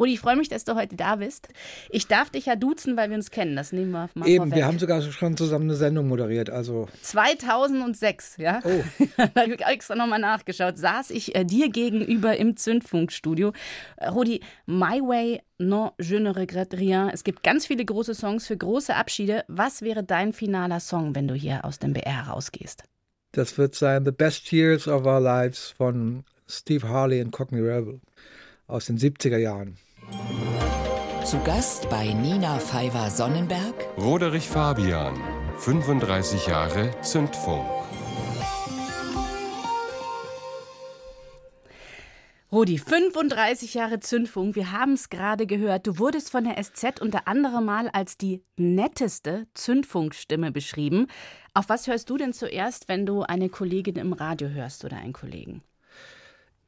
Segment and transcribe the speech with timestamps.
[0.00, 1.48] Rudi, ich freue mich, dass du heute da bist.
[1.90, 3.54] Ich darf dich ja duzen, weil wir uns kennen.
[3.54, 4.56] Das nehmen wir mal Eben, vorweg.
[4.56, 6.48] wir haben sogar schon zusammen eine Sendung moderiert.
[6.48, 8.60] Also 2006, ja?
[8.64, 9.04] Oh.
[9.16, 10.78] da habe ich extra nochmal nachgeschaut.
[10.78, 13.52] Saß ich äh, dir gegenüber im Zündfunkstudio.
[13.98, 17.10] Äh, Rudi, My Way, non, je ne regrette rien.
[17.12, 19.44] Es gibt ganz viele große Songs für große Abschiede.
[19.48, 22.84] Was wäre dein finaler Song, wenn du hier aus dem BR rausgehst?
[23.32, 28.00] das wird sein The Best Years of Our Lives von Steve Harley und Cockney Rebel
[28.66, 29.76] aus den 70er Jahren.
[31.24, 35.14] Zu Gast bei Nina Pfeiffer Sonnenberg, Roderich Fabian,
[35.58, 37.66] 35 Jahre Zündfunk.
[42.52, 44.56] Rudi, 35 Jahre Zündfunk.
[44.56, 45.86] Wir haben es gerade gehört.
[45.86, 51.06] Du wurdest von der SZ unter anderem mal als die netteste Zündfunkstimme beschrieben.
[51.54, 55.12] Auf was hörst du denn zuerst, wenn du eine Kollegin im Radio hörst oder einen
[55.12, 55.62] Kollegen?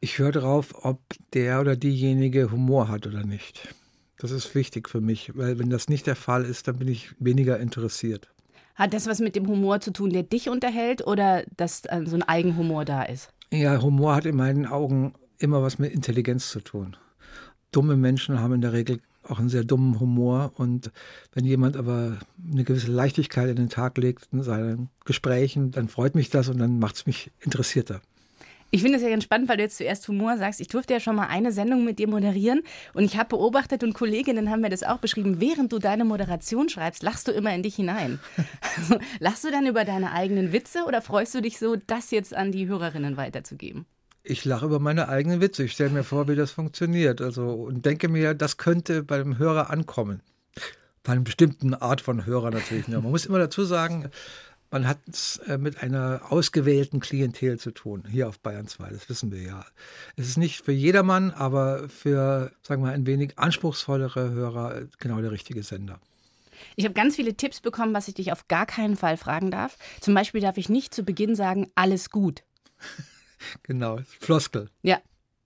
[0.05, 0.99] Ich höre darauf, ob
[1.33, 3.73] der oder diejenige Humor hat oder nicht.
[4.19, 7.15] Das ist wichtig für mich, weil wenn das nicht der Fall ist, dann bin ich
[7.21, 8.29] weniger interessiert.
[8.75, 12.17] Hat das was mit dem Humor zu tun, der dich unterhält oder dass äh, so
[12.17, 13.33] ein Eigenhumor da ist?
[13.53, 16.97] Ja, Humor hat in meinen Augen immer was mit Intelligenz zu tun.
[17.71, 20.91] Dumme Menschen haben in der Regel auch einen sehr dummen Humor und
[21.33, 22.19] wenn jemand aber
[22.53, 26.59] eine gewisse Leichtigkeit in den Tag legt in seinen Gesprächen, dann freut mich das und
[26.59, 28.01] dann macht es mich interessierter.
[28.75, 30.59] Ich finde es ja ganz spannend, weil du jetzt zuerst Humor sagst.
[30.59, 32.63] Ich durfte ja schon mal eine Sendung mit dir moderieren
[32.95, 35.43] und ich habe beobachtet und Kolleginnen haben mir das auch beschrieben.
[35.43, 38.19] Während du deine Moderation schreibst, lachst du immer in dich hinein.
[38.79, 42.35] Also, lachst du dann über deine eigenen Witze oder freust du dich so, das jetzt
[42.35, 43.85] an die Hörerinnen weiterzugeben?
[44.23, 45.65] Ich lache über meine eigenen Witze.
[45.65, 47.21] Ich stelle mir vor, wie das funktioniert.
[47.21, 50.23] Also und denke mir, das könnte beim Hörer ankommen.
[51.03, 52.89] Bei einer bestimmten Art von Hörer natürlich.
[52.89, 54.11] Man muss immer dazu sagen,
[54.73, 59.09] man hat es äh, mit einer ausgewählten Klientel zu tun, hier auf Bayern 2, das
[59.09, 59.65] wissen wir ja.
[60.17, 64.87] Es ist nicht für jedermann, aber für, sagen wir mal, ein wenig anspruchsvollere Hörer äh,
[64.99, 66.01] genau der richtige Sender.
[66.77, 69.77] Ich habe ganz viele Tipps bekommen, was ich dich auf gar keinen Fall fragen darf.
[70.01, 72.43] Zum Beispiel darf ich nicht zu Beginn sagen, alles gut.
[73.65, 74.71] Genau, Floskel.
[74.83, 75.01] Ja.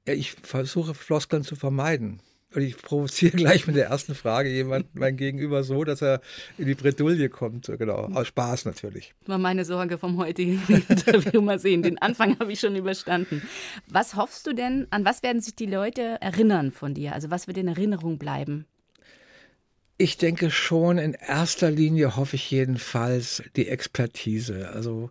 [0.07, 2.21] ja ich versuche Floskeln zu vermeiden.
[2.55, 6.21] Und ich provoziere gleich mit der ersten Frage jemand, mein Gegenüber, so, dass er
[6.59, 7.67] in die Bredouille kommt.
[7.67, 9.15] Genau, aus Spaß natürlich.
[9.27, 11.41] War meine Sorge vom heutigen Interview.
[11.41, 11.83] Mal sehen.
[11.83, 13.43] Den Anfang habe ich schon überstanden.
[13.89, 17.13] Was hoffst du denn, an was werden sich die Leute erinnern von dir?
[17.13, 18.67] Also, was wird in Erinnerung bleiben?
[19.99, 24.71] Ich denke schon, in erster Linie hoffe ich jedenfalls die Expertise.
[24.71, 25.11] Also,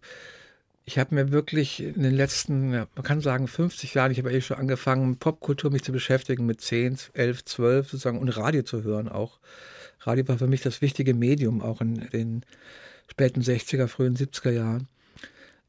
[0.85, 4.41] ich habe mir wirklich in den letzten, man kann sagen 50 Jahren, ich habe eh
[4.41, 9.09] schon angefangen, Popkultur mich zu beschäftigen, mit 10, 11, 12 sozusagen und Radio zu hören
[9.09, 9.39] auch.
[10.01, 12.45] Radio war für mich das wichtige Medium, auch in den
[13.09, 14.87] späten 60er, frühen 70er Jahren.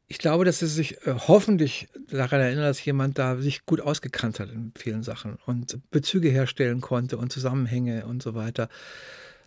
[0.08, 4.38] Ich glaube, dass sie sich äh, hoffentlich daran erinnern, dass jemand da sich gut ausgekannt
[4.38, 8.68] hat in vielen Sachen und Bezüge herstellen konnte und Zusammenhänge und so weiter.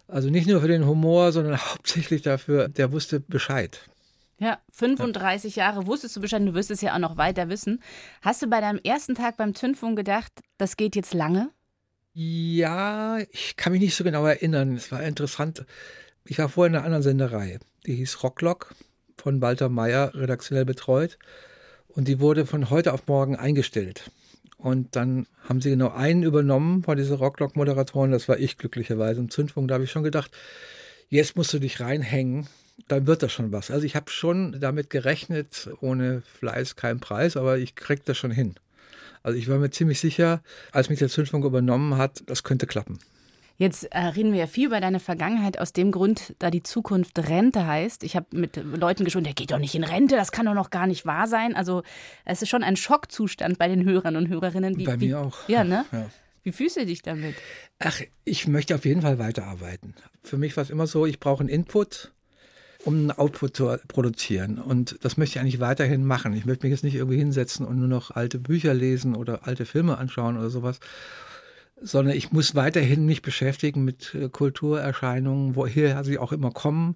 [0.08, 3.80] Also nicht nur für den Humor, sondern hauptsächlich dafür, der wusste Bescheid.
[4.40, 5.66] Ja, 35 ja.
[5.66, 7.82] Jahre wusstest du Bescheid, du wirst es ja auch noch weiter wissen.
[8.22, 11.50] Hast du bei deinem ersten Tag beim Zündfunk gedacht, das geht jetzt lange?
[12.14, 14.76] Ja, ich kann mich nicht so genau erinnern.
[14.76, 15.66] Es war interessant.
[16.26, 17.60] Ich war vorher in einer anderen Senderei.
[17.86, 18.74] Die hieß Rocklock
[19.18, 21.18] von Walter Meyer, redaktionell betreut.
[21.90, 24.10] Und die wurde von heute auf morgen eingestellt.
[24.58, 28.12] Und dann haben sie genau einen übernommen von diesen Rocklock-Moderatoren.
[28.12, 29.68] Das war ich glücklicherweise im Zündfunk.
[29.68, 30.32] Da habe ich schon gedacht,
[31.10, 32.48] jetzt musst du dich reinhängen
[32.88, 33.72] dann wird das schon was.
[33.72, 38.32] Also ich habe schon damit gerechnet, ohne Fleiß kein Preis, aber ich kriege das schon
[38.32, 38.56] hin.
[39.24, 40.42] Also ich war mir ziemlich sicher,
[40.72, 43.00] als mich der Zündfunk übernommen hat, das könnte klappen.
[43.58, 47.20] Jetzt äh, reden wir ja viel über deine Vergangenheit aus dem Grund, da die Zukunft
[47.20, 48.06] Rente heißt.
[48.06, 50.70] Ich habe mit Leuten gesprochen, der geht doch nicht in Rente, das kann doch noch
[50.70, 51.58] gar nicht wahr sein.
[51.58, 51.84] Also
[52.24, 54.78] es ist schon ein Schockzustand bei den Hörern und Hörerinnen.
[54.78, 55.50] Wie, bei mir wie, auch.
[55.50, 55.84] Ja, ne?
[55.92, 56.10] Ja.
[56.44, 57.36] Wie fühlst du dich damit?
[57.80, 59.94] Ach, ich möchte auf jeden Fall weiterarbeiten.
[60.24, 62.14] Für mich war es immer so, ich brauche einen Input
[62.86, 64.58] um einen Output zu produzieren.
[64.58, 66.34] Und das möchte ich eigentlich weiterhin machen.
[66.34, 69.66] Ich möchte mich jetzt nicht irgendwie hinsetzen und nur noch alte Bücher lesen oder alte
[69.66, 70.80] Filme anschauen oder sowas,
[71.82, 76.96] sondern ich muss weiterhin mich beschäftigen mit äh, Kulturerscheinungen, woher sie auch immer kommen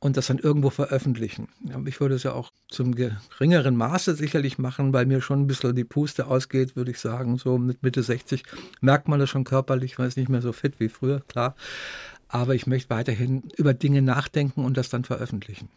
[0.00, 1.48] und das dann irgendwo veröffentlichen.
[1.86, 5.76] Ich würde es ja auch zum geringeren Maße sicherlich machen, weil mir schon ein bisschen
[5.76, 7.38] die Puste ausgeht, würde ich sagen.
[7.38, 8.42] So mit Mitte 60
[8.80, 11.54] merkt man das schon körperlich, man ist nicht mehr so fit wie früher, klar
[12.32, 15.68] aber ich möchte weiterhin über Dinge nachdenken und das dann veröffentlichen.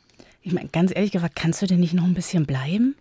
[0.42, 2.96] Ich meine, ganz ehrlich gesagt, kannst du denn nicht noch ein bisschen bleiben?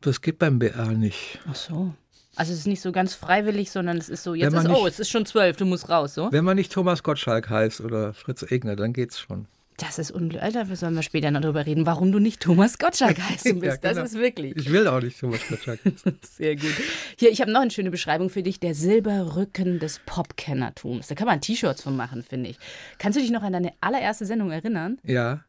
[0.00, 1.40] Das geht beim BR nicht.
[1.50, 1.92] Ach so.
[2.36, 4.86] Also es ist nicht so ganz freiwillig, sondern es ist so, jetzt ist, nicht, oh,
[4.86, 6.30] es ist schon zwölf, du musst raus, so?
[6.30, 9.46] Wenn man nicht Thomas Gottschalk heißt oder Fritz Egner, dann geht's schon.
[9.78, 10.52] Das ist unglücklich.
[10.52, 13.84] Da sollen wir später noch drüber reden, warum du nicht Thomas Gottschalk heißen bist.
[13.84, 14.02] Ja, genau.
[14.02, 14.56] Das ist wirklich.
[14.56, 15.78] Ich will auch nicht Thomas Gottschalk.
[16.22, 16.72] Sehr gut.
[17.16, 18.58] Hier, ich habe noch eine schöne Beschreibung für dich.
[18.58, 21.06] Der Silberrücken des Popkennertums.
[21.06, 22.58] Da kann man T-Shirts von machen, finde ich.
[22.98, 24.98] Kannst du dich noch an deine allererste Sendung erinnern?
[25.04, 25.44] Ja.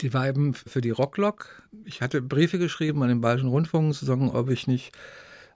[0.00, 1.62] Die war eben für die Rocklok.
[1.84, 4.90] Ich hatte Briefe geschrieben an den Bayerischen Rundfunk, zu sagen, ob ich nicht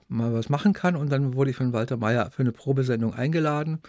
[0.07, 0.95] mal was machen kann.
[0.95, 3.81] Und dann wurde ich von Walter Mayer für eine Probesendung eingeladen.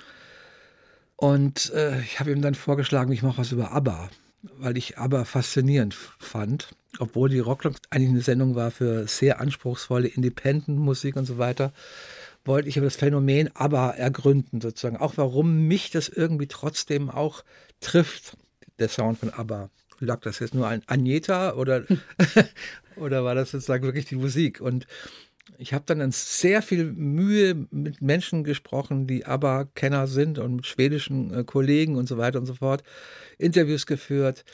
[1.21, 4.09] Und äh, ich habe ihm dann vorgeschlagen, ich mache was über ABBA,
[4.57, 6.71] weil ich ABBA faszinierend fand.
[6.99, 11.75] Obwohl die Rocklok eigentlich eine Sendung war für sehr anspruchsvolle Independent-Musik und so weiter,
[12.47, 14.97] wollte ich aber das Phänomen ABBA ergründen, sozusagen.
[14.97, 17.45] Auch warum mich das irgendwie trotzdem auch
[17.81, 18.39] trifft,
[18.79, 19.69] der Sound von ABBA.
[19.99, 21.85] Lag das jetzt nur an Agneta oder,
[22.97, 24.63] oder war das sozusagen wirklich die Musik?
[24.63, 24.87] Und
[25.61, 31.35] ich habe dann sehr viel Mühe mit Menschen gesprochen, die ABBA-Kenner sind und mit schwedischen
[31.35, 32.83] äh, Kollegen und so weiter und so fort,
[33.37, 34.45] Interviews geführt,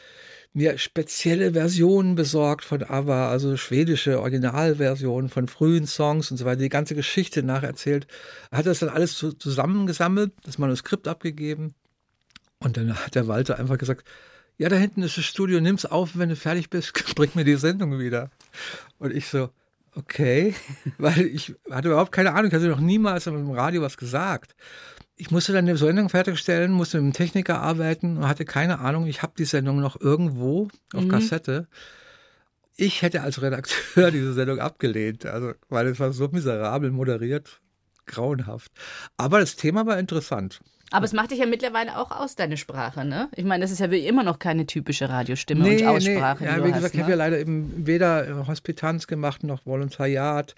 [0.52, 6.62] mir spezielle Versionen besorgt von ABBA, also schwedische Originalversionen von frühen Songs und so weiter,
[6.62, 8.08] die ganze Geschichte nacherzählt,
[8.50, 11.74] hat das dann alles zusammengesammelt, das Manuskript abgegeben
[12.58, 14.04] und dann hat der Walter einfach gesagt,
[14.58, 17.56] ja, da hinten ist das Studio, nimm's auf, wenn du fertig bist, bring mir die
[17.56, 18.30] Sendung wieder.
[18.98, 19.50] Und ich so,
[19.96, 20.54] Okay,
[20.98, 24.54] weil ich hatte überhaupt keine Ahnung, ich hatte noch niemals im Radio was gesagt.
[25.16, 29.06] Ich musste dann eine Sendung fertigstellen, musste mit einem Techniker arbeiten und hatte keine Ahnung,
[29.06, 31.08] ich habe die Sendung noch irgendwo auf mhm.
[31.08, 31.68] Kassette.
[32.76, 37.62] Ich hätte als Redakteur diese Sendung abgelehnt, also weil es war so miserabel moderiert,
[38.04, 38.70] grauenhaft.
[39.16, 40.60] Aber das Thema war interessant.
[40.90, 43.28] Aber es macht dich ja mittlerweile auch aus, deine Sprache, ne?
[43.34, 46.44] Ich meine, das ist ja wie immer noch keine typische Radiostimme nee, und Aussprache.
[46.44, 46.50] Nee.
[46.50, 47.00] Ja, wie gesagt, ne?
[47.00, 50.54] ich habe ja leider eben weder Hospitanz gemacht noch Volontariat.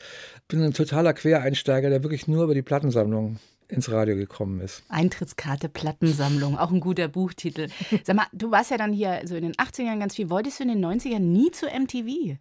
[0.47, 3.39] Bin ein totaler Quereinsteiger, der wirklich nur über die Plattensammlung
[3.69, 4.83] ins Radio gekommen ist.
[4.89, 7.69] Eintrittskarte Plattensammlung, auch ein guter Buchtitel.
[8.03, 10.31] Sag mal, du warst ja dann hier so in den 80ern ganz viel.
[10.31, 12.39] Wolltest du in den 90ern nie zu MTV?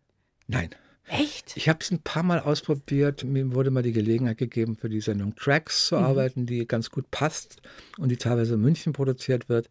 [0.47, 0.69] Nein.
[1.07, 1.55] Echt?
[1.55, 3.23] Ich habe es ein paar Mal ausprobiert.
[3.23, 6.03] Mir wurde mal die Gelegenheit gegeben, für die Sendung Tracks zu mhm.
[6.03, 7.61] arbeiten, die ganz gut passt
[7.97, 9.69] und die teilweise in München produziert wird.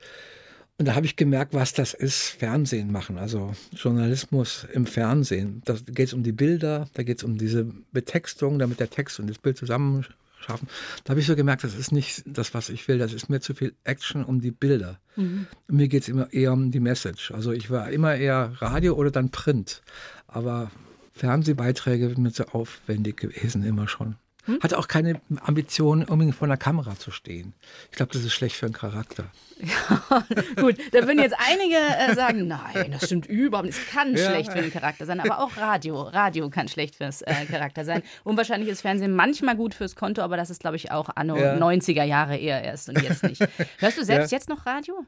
[0.78, 5.62] Und da habe ich gemerkt, was das ist, Fernsehen machen, also Journalismus im Fernsehen.
[5.64, 9.18] Da geht es um die Bilder, da geht es um diese Betextung, damit der Text
[9.18, 10.04] und das Bild zusammen
[10.38, 10.68] schaffen.
[11.04, 12.98] Da habe ich so gemerkt, das ist nicht das, was ich will.
[12.98, 15.00] Das ist mir zu viel Action um die Bilder.
[15.16, 15.46] Mhm.
[15.66, 17.30] Mir geht es immer eher um die Message.
[17.30, 19.82] Also ich war immer eher Radio oder dann Print.
[20.26, 20.70] Aber
[21.16, 24.16] Fernsehbeiträge sind mir zu aufwendig gewesen, immer schon.
[24.44, 24.60] Hm?
[24.62, 27.54] Hatte auch keine Ambition, unbedingt vor einer Kamera zu stehen.
[27.90, 29.24] Ich glaube, das ist schlecht für einen Charakter.
[29.58, 30.24] Ja,
[30.62, 33.78] gut, da würden jetzt einige äh, sagen, nein, das stimmt überhaupt nicht.
[33.78, 34.30] Es kann ja.
[34.30, 36.00] schlecht für den Charakter sein, aber auch Radio.
[36.02, 38.02] Radio kann schlecht fürs äh, Charakter sein.
[38.22, 41.36] Und wahrscheinlich ist Fernsehen manchmal gut fürs Konto, aber das ist, glaube ich, auch anno
[41.36, 41.56] ja.
[41.56, 43.40] 90er Jahre eher erst und jetzt nicht.
[43.78, 44.38] Hörst du selbst ja.
[44.38, 45.04] jetzt noch Radio?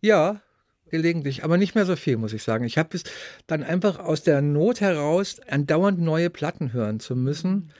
[0.00, 0.40] Ja,
[0.90, 2.64] gelegentlich, aber nicht mehr so viel, muss ich sagen.
[2.64, 3.04] Ich habe es
[3.46, 7.72] dann einfach aus der Not heraus, andauernd neue Platten hören zu müssen,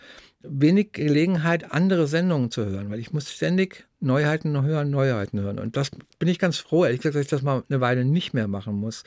[0.42, 5.58] wenig Gelegenheit, andere Sendungen zu hören, weil ich muss ständig Neuheiten hören, Neuheiten hören.
[5.58, 8.34] Und das bin ich ganz froh, ehrlich gesagt, dass ich das mal eine Weile nicht
[8.34, 9.04] mehr machen muss.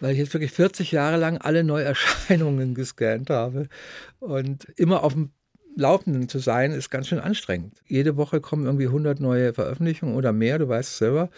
[0.00, 3.68] Weil ich jetzt wirklich 40 Jahre lang alle Neuerscheinungen gescannt habe.
[4.18, 5.30] Und immer auf dem
[5.76, 7.80] Laufenden zu sein, ist ganz schön anstrengend.
[7.86, 11.30] Jede Woche kommen irgendwie 100 neue Veröffentlichungen oder mehr, du weißt es selber.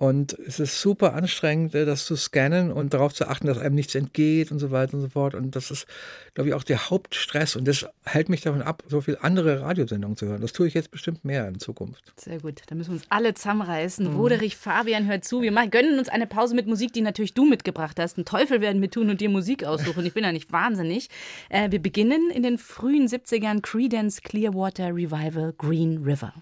[0.00, 3.74] Und es ist super anstrengend, äh, das zu scannen und darauf zu achten, dass einem
[3.74, 5.34] nichts entgeht und so weiter und so fort.
[5.34, 5.86] Und das ist,
[6.32, 7.54] glaube ich, auch der Hauptstress.
[7.54, 10.40] Und das hält mich davon ab, so viele andere Radiosendungen zu hören.
[10.40, 12.14] Das tue ich jetzt bestimmt mehr in Zukunft.
[12.16, 12.62] Sehr gut.
[12.68, 14.10] Da müssen wir uns alle zusammenreißen.
[14.10, 14.16] Mhm.
[14.16, 15.42] Roderich Fabian hört zu.
[15.42, 18.16] Wir machen, gönnen uns eine Pause mit Musik, die natürlich du mitgebracht hast.
[18.16, 20.06] Ein Teufel werden wir tun und dir Musik aussuchen.
[20.06, 21.10] Ich bin ja nicht wahnsinnig.
[21.50, 26.32] Äh, wir beginnen in den frühen 70ern Credence Clearwater Revival Green River.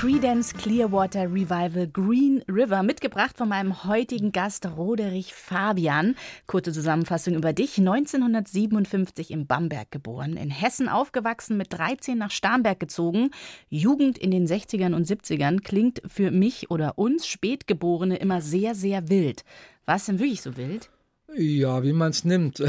[0.00, 6.16] Creedence Clearwater Revival Green River, mitgebracht von meinem heutigen Gast Roderich Fabian.
[6.46, 7.76] Kurze Zusammenfassung über dich.
[7.76, 13.28] 1957 in Bamberg geboren, in Hessen aufgewachsen, mit 13 nach Starnberg gezogen.
[13.68, 19.10] Jugend in den 60ern und 70ern klingt für mich oder uns Spätgeborene immer sehr, sehr
[19.10, 19.44] wild.
[19.84, 20.88] War es denn wirklich so wild?
[21.36, 22.62] Ja, wie man es nimmt.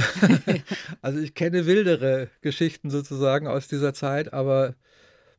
[1.02, 4.76] also ich kenne wildere Geschichten sozusagen aus dieser Zeit, aber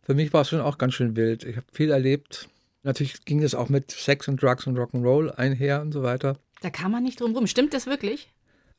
[0.03, 1.45] für mich war es schon auch ganz schön wild.
[1.45, 2.49] Ich habe viel erlebt.
[2.83, 6.37] Natürlich ging es auch mit Sex und Drugs und Rock'n'Roll einher und so weiter.
[6.61, 7.47] Da kann man nicht drum rum.
[7.47, 8.29] Stimmt das wirklich?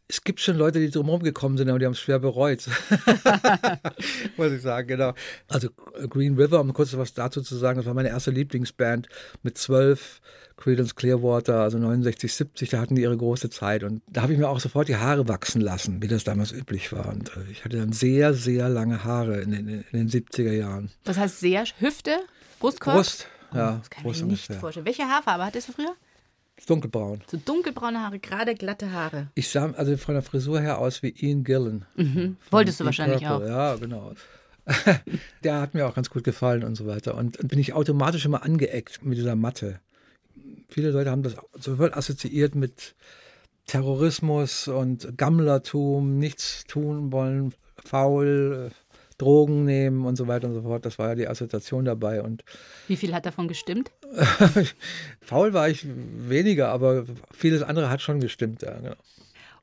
[0.08, 2.68] Es gibt schon Leute, die drumherum gekommen sind, aber die haben es schwer bereut.
[4.38, 5.14] Muss ich sagen, genau.
[5.48, 5.70] Also
[6.10, 9.08] Green River, um kurz was dazu zu sagen, das war meine erste Lieblingsband
[9.44, 10.22] mit zwölf.
[10.56, 13.84] Creedence Clearwater, also 69, 70, da hatten die ihre große Zeit.
[13.84, 16.92] Und da habe ich mir auch sofort die Haare wachsen lassen, wie das damals üblich
[16.94, 17.10] war.
[17.10, 20.92] Und äh, ich hatte dann sehr, sehr lange Haare in den, in den 70er Jahren.
[21.06, 21.66] Was heißt sehr?
[21.80, 22.20] Hüfte?
[22.60, 22.98] Brustkorb?
[22.98, 23.76] Brust, ja.
[23.76, 24.86] Oh, das kann ich mir nicht vorstellen.
[24.86, 25.96] Welche Haarfarbe hattest du früher?
[26.66, 27.22] Dunkelbraun.
[27.28, 29.28] So dunkelbraune Haare, gerade glatte Haare.
[29.36, 31.86] Ich sah also von der Frisur her aus wie Ian Gillan.
[31.96, 32.38] Mhm.
[32.52, 33.46] Wolltest du Deep wahrscheinlich Purple.
[33.46, 33.50] auch.
[33.50, 34.14] Ja, genau.
[35.44, 37.16] Der hat mir auch ganz gut gefallen und so weiter.
[37.16, 39.80] Und bin ich automatisch immer angeeckt mit dieser Matte.
[40.70, 42.96] Viele Leute haben das sofort assoziiert mit
[43.68, 47.54] Terrorismus und Gammlertum, nichts tun wollen,
[47.84, 48.72] faul,
[49.18, 50.86] Drogen nehmen und so weiter und so fort.
[50.86, 52.22] Das war ja die Assoziation dabei.
[52.22, 52.44] Und
[52.88, 53.92] Wie viel hat davon gestimmt?
[55.22, 58.62] faul war ich weniger, aber vieles andere hat schon gestimmt.
[58.62, 58.96] Ja, genau.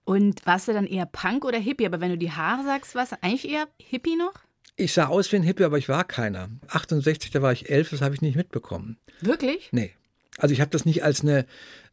[0.04, 1.86] Und warst du dann eher Punk oder Hippie?
[1.86, 4.34] Aber wenn du die Haare sagst, warst du eigentlich eher Hippie noch?
[4.76, 6.48] Ich sah aus wie ein Hippie, aber ich war keiner.
[6.68, 8.96] 68, da war ich elf, das habe ich nicht mitbekommen.
[9.20, 9.68] Wirklich?
[9.72, 9.92] Nee.
[10.38, 11.44] Also ich habe das nicht als eine,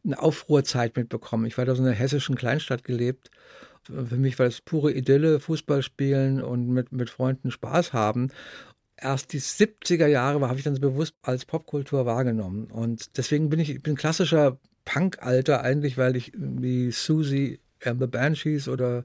[0.04, 1.44] eine Aufruhrzeit mitbekommen.
[1.44, 3.30] Ich war da so in einer hessischen Kleinstadt gelebt.
[3.88, 8.30] Für mich war das pure Idylle, Fußball spielen und mit, mit Freunden Spaß haben.
[8.96, 12.66] Erst die 70er Jahre habe ich dann so bewusst als Popkultur wahrgenommen.
[12.66, 18.06] Und deswegen bin ich, ich bin klassischer Punk-Alter eigentlich, weil ich wie Susie and the
[18.06, 19.04] Banshees oder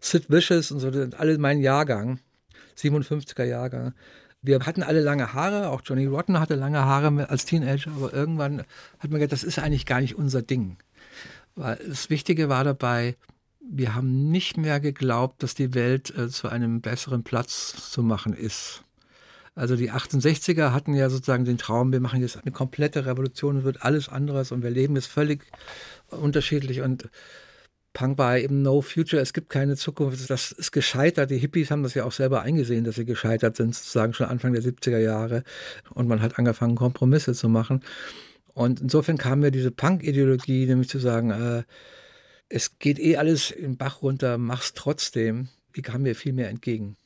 [0.00, 2.20] Sid Vicious und so, das sind alle mein Jahrgang,
[2.76, 3.94] 57er Jahrgang.
[4.40, 8.60] Wir hatten alle lange Haare, auch Johnny Rotten hatte lange Haare als Teenager, aber irgendwann
[8.98, 10.78] hat man gedacht, das ist eigentlich gar nicht unser Ding.
[11.56, 13.16] Weil das Wichtige war dabei,
[13.70, 18.32] wir haben nicht mehr geglaubt, dass die Welt äh, zu einem besseren Platz zu machen
[18.32, 18.84] ist.
[19.54, 23.64] Also die 68er hatten ja sozusagen den Traum, wir machen jetzt eine komplette Revolution und
[23.64, 25.42] wird alles anderes und wir leben jetzt völlig
[26.10, 27.10] unterschiedlich und
[27.92, 31.30] Punk war eben No Future, es gibt keine Zukunft, das ist gescheitert.
[31.30, 34.52] Die Hippies haben das ja auch selber eingesehen, dass sie gescheitert sind, sozusagen schon Anfang
[34.52, 35.42] der 70er Jahre.
[35.94, 37.82] Und man hat angefangen, Kompromisse zu machen.
[38.54, 41.62] Und insofern kam mir diese Punk-Ideologie, nämlich zu sagen, äh,
[42.48, 46.96] es geht eh alles im Bach runter, mach's trotzdem, die kam mir viel mehr entgegen.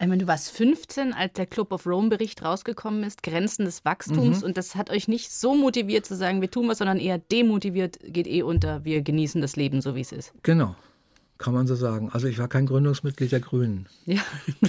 [0.00, 4.44] Ich meine, du warst 15, als der Club of Rome-Bericht rausgekommen ist, Grenzen des Wachstums.
[4.44, 7.98] Und das hat euch nicht so motiviert zu sagen, wir tun was, sondern eher demotiviert,
[8.04, 10.32] geht eh unter, wir genießen das Leben so, wie es ist.
[10.44, 10.76] Genau,
[11.38, 12.10] kann man so sagen.
[12.12, 13.86] Also ich war kein Gründungsmitglied der Grünen.
[14.06, 14.20] Ja,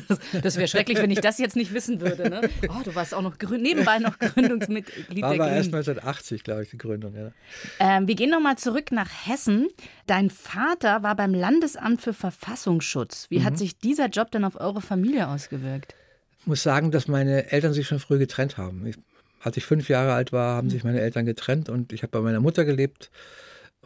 [0.08, 2.30] das, das wäre schrecklich, wenn ich das jetzt nicht wissen würde.
[2.30, 2.50] Ne?
[2.70, 5.80] Oh, du warst auch noch grün, nebenbei noch Gründungsmitglied War der aber erst Grünen.
[5.80, 7.16] 1980, glaube ich, die Gründung.
[7.16, 7.32] Ja.
[7.80, 9.68] Ähm, wir gehen nochmal zurück nach Hessen.
[10.06, 13.26] Dein Vater war beim Landesamt für Verfassungsschutz.
[13.30, 15.96] Wie hat sich dieser Job dann auf eure Familie ausgewirkt?
[16.42, 18.86] Ich muss sagen, dass meine Eltern sich schon früh getrennt haben.
[18.86, 18.96] Ich,
[19.42, 22.22] als ich fünf Jahre alt war, haben sich meine Eltern getrennt und ich habe bei
[22.22, 23.10] meiner Mutter gelebt.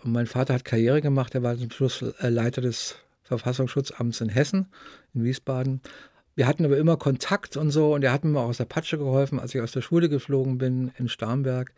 [0.06, 1.34] Mein Vater hat Karriere gemacht.
[1.36, 4.68] Er war zum Schluss äh, Leiter des Verfassungsschutzamts in Hessen,
[5.14, 5.82] in Wiesbaden.
[6.36, 8.98] Wir hatten aber immer Kontakt und so und er hat mir auch aus der Patsche
[8.98, 11.72] geholfen, als ich aus der Schule geflogen bin in Starnberg.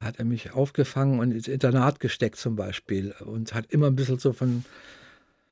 [0.00, 4.18] Hat er mich aufgefangen und ins Internat gesteckt zum Beispiel und hat immer ein bisschen
[4.18, 4.64] so von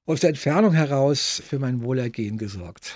[0.06, 2.94] aus der Entfernung heraus für mein Wohlergehen gesorgt.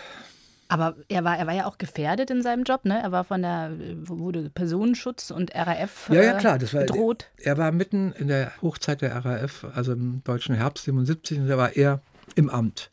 [0.69, 3.01] Aber er war, er war ja auch gefährdet in seinem Job, ne?
[3.03, 3.73] Er war von der,
[4.05, 6.59] wurde Personenschutz und RAF Ja, ja, äh, klar.
[6.59, 7.29] Das war, bedroht.
[7.37, 11.59] Er war mitten in der Hochzeit der RAF, also im deutschen Herbst 77, und da
[11.59, 12.01] war er
[12.37, 12.89] im Amt.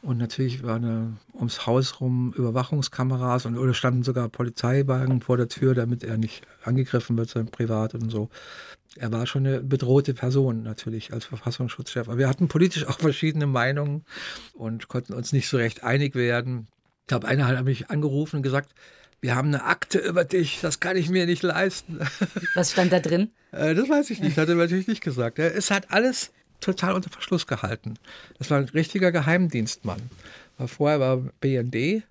[0.00, 5.48] Und natürlich waren da ums Haus rum Überwachungskameras und oder standen sogar Polizeiwagen vor der
[5.48, 8.28] Tür, damit er nicht angegriffen wird, sein Privat und so.
[8.96, 12.08] Er war schon eine bedrohte Person natürlich als Verfassungsschutzchef.
[12.08, 14.04] Aber wir hatten politisch auch verschiedene Meinungen
[14.54, 16.68] und konnten uns nicht so recht einig werden.
[17.08, 18.74] Ich glaube, einer hat mich angerufen und gesagt,
[19.22, 22.00] wir haben eine Akte über dich, das kann ich mir nicht leisten.
[22.54, 23.30] Was stand da drin?
[23.50, 25.38] Äh, das weiß ich nicht, hat er natürlich nicht gesagt.
[25.38, 27.94] Es hat alles total unter Verschluss gehalten.
[28.36, 30.02] Das war ein richtiger Geheimdienstmann.
[30.66, 32.02] Vorher war BND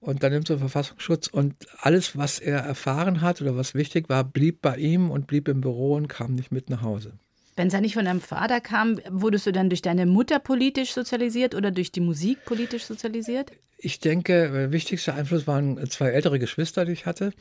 [0.00, 4.22] und dann nimmt er Verfassungsschutz und alles, was er erfahren hat oder was wichtig war,
[4.22, 7.14] blieb bei ihm und blieb im Büro und kam nicht mit nach Hause.
[7.56, 10.92] Wenn es ja nicht von deinem Vater kam, wurdest du dann durch deine Mutter politisch
[10.92, 13.52] sozialisiert oder durch die Musik politisch sozialisiert?
[13.78, 17.32] Ich denke, der wichtigste Einfluss waren zwei ältere Geschwister, die ich hatte,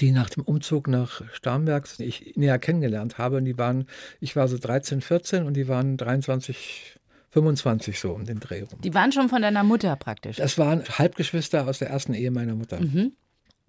[0.00, 3.36] die nach dem Umzug nach Starnberg ich näher kennengelernt habe.
[3.36, 3.86] Und die waren,
[4.20, 6.98] ich war so 13, 14 und die waren 23,
[7.30, 8.80] 25 so um den Dreh rum.
[8.80, 10.36] Die waren schon von deiner Mutter praktisch.
[10.36, 12.80] Das waren Halbgeschwister aus der ersten Ehe meiner Mutter.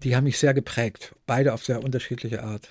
[0.02, 2.68] Die haben mich sehr geprägt, beide auf sehr unterschiedliche Art.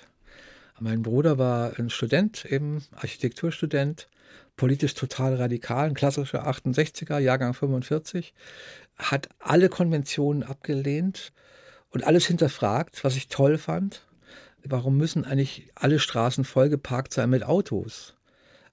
[0.80, 4.08] Mein Bruder war ein Student, eben Architekturstudent.
[4.58, 8.34] politisch total radikal, ein klassischer 68er, Jahrgang 45,
[8.96, 11.32] hat alle Konventionen abgelehnt
[11.90, 14.02] und alles hinterfragt, was ich toll fand.
[14.64, 18.14] Warum müssen eigentlich alle Straßen vollgeparkt sein mit Autos?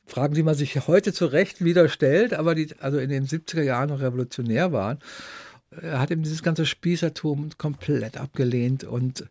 [0.07, 3.61] Fragen, die man sich heute zu Recht wieder stellt, aber die also in den 70er
[3.61, 4.99] Jahren noch revolutionär waren.
[5.81, 9.25] Er hat eben dieses ganze Spießertum komplett abgelehnt und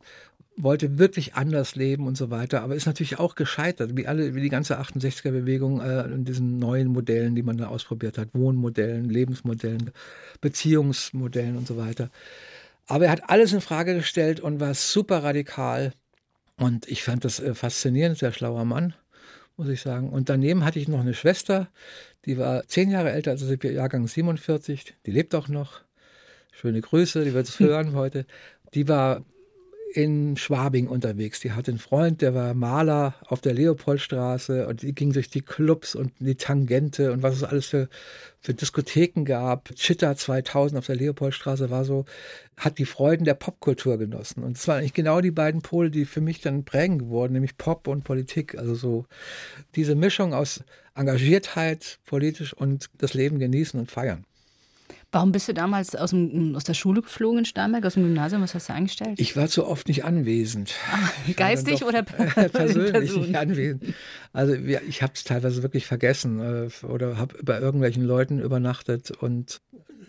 [0.57, 4.41] wollte wirklich anders leben und so weiter, aber ist natürlich auch gescheitert, wie alle, wie
[4.41, 9.91] die ganze 68er-Bewegung äh, in diesen neuen Modellen, die man da ausprobiert hat, Wohnmodellen, Lebensmodellen,
[10.41, 12.11] Beziehungsmodellen und so weiter.
[12.87, 15.93] Aber er hat alles in Frage gestellt und war super radikal.
[16.57, 18.95] Und ich fand das äh, faszinierend, sehr schlauer Mann,
[19.57, 20.11] muss ich sagen.
[20.11, 21.69] Und daneben hatte ich noch eine Schwester,
[22.27, 25.81] die war zehn Jahre älter, also Jahrgang 47, die lebt auch noch.
[26.53, 28.25] Schöne Grüße, die wird es hören heute.
[28.75, 29.25] Die war
[29.95, 31.39] in Schwabing unterwegs.
[31.39, 35.41] Die hatte einen Freund, der war Maler auf der Leopoldstraße und die ging durch die
[35.41, 37.89] Clubs und die Tangente und was es alles für,
[38.41, 39.73] für Diskotheken gab.
[39.77, 42.07] Chitta 2000 auf der Leopoldstraße war so,
[42.57, 44.43] hat die Freuden der Popkultur genossen.
[44.43, 47.57] Und es waren eigentlich genau die beiden Pole, die für mich dann prägend geworden, nämlich
[47.57, 48.59] Pop und Politik.
[48.59, 49.07] Also so
[49.77, 50.65] diese Mischung aus
[50.97, 54.25] Engagiertheit politisch und das Leben genießen und feiern.
[55.15, 58.43] Warum bist du damals aus, dem, aus der Schule geflogen in Starnberg, aus dem Gymnasium?
[58.43, 59.21] Was hast du eingestellt?
[59.21, 60.75] Ich war zu oft nicht anwesend.
[60.91, 62.03] Ah, geistig doch, oder
[62.53, 63.95] persönlich nicht anwesend?
[64.33, 69.61] Also ich habe es teilweise wirklich vergessen äh, oder habe bei irgendwelchen Leuten übernachtet und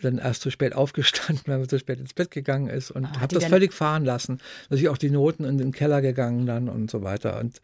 [0.02, 3.20] dann erst zu spät aufgestanden, weil man zu spät ins Bett gegangen ist und ah,
[3.20, 4.40] habe das völlig fahren lassen.
[4.72, 7.40] Dass ich auch die Noten in den Keller gegangen dann und so weiter.
[7.40, 7.62] Und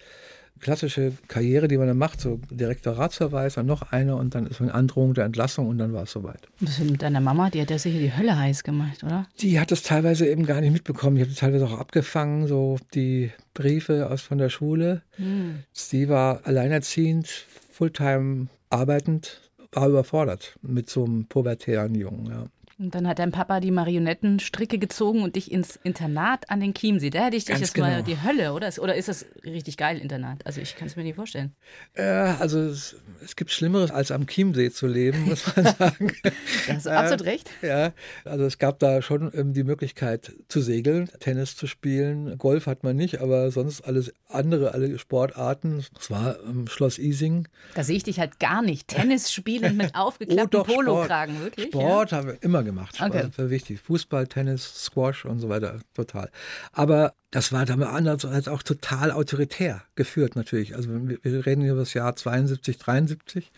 [0.60, 4.64] klassische Karriere, die man dann macht, so Direktoratsverweis, dann noch eine und dann ist so
[4.64, 6.48] eine Androhung der Entlassung und dann war es soweit.
[6.60, 7.50] Was ist mit deiner Mama?
[7.50, 9.28] Die hat ja sicher die Hölle heiß gemacht, oder?
[9.40, 11.18] Die hat das teilweise eben gar nicht mitbekommen.
[11.18, 15.02] Ich habe teilweise auch abgefangen, so die Briefe aus von der Schule.
[15.16, 15.64] Hm.
[15.74, 17.28] Sie war alleinerziehend,
[17.72, 19.42] Fulltime arbeitend,
[19.72, 22.46] war überfordert mit so einem pubertären Jungen, ja.
[22.82, 27.12] Und dann hat dein Papa die Marionettenstricke gezogen und dich ins Internat an den Chiemsee.
[27.12, 27.88] Da hätte ich dich jetzt genau.
[27.88, 28.72] mal die Hölle, oder?
[28.80, 30.44] Oder ist das richtig geil, Internat?
[30.48, 31.54] Also ich kann es mir nicht vorstellen.
[31.94, 36.12] Äh, also es, es, gibt Schlimmeres, als am Chiemsee zu leben, muss man sagen.
[36.24, 37.52] da hast du äh, absolut recht.
[37.62, 37.94] Ja,
[38.26, 42.36] also es gab da schon ähm, die Möglichkeit zu segeln, Tennis zu spielen.
[42.40, 45.86] Golf hat man nicht, aber sonst alles andere, alle Sportarten.
[46.00, 47.48] Es war ähm, Schloss Ising.
[47.76, 48.88] Da sehe ich dich halt gar nicht.
[48.88, 51.68] Tennis spielen mit aufgeklapptem oh, Polokragen, wirklich?
[51.68, 52.18] Sport ja?
[52.18, 53.02] haben wir immer gemacht gemacht.
[53.02, 53.30] Okay.
[53.36, 53.80] War wichtig.
[53.82, 56.30] Fußball, Tennis, Squash und so weiter, total.
[56.72, 60.76] Aber das war dann andererseits auch total autoritär geführt natürlich.
[60.76, 63.52] Also wir reden über das Jahr 72, 73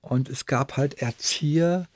[0.00, 1.86] und es gab halt Erzieher,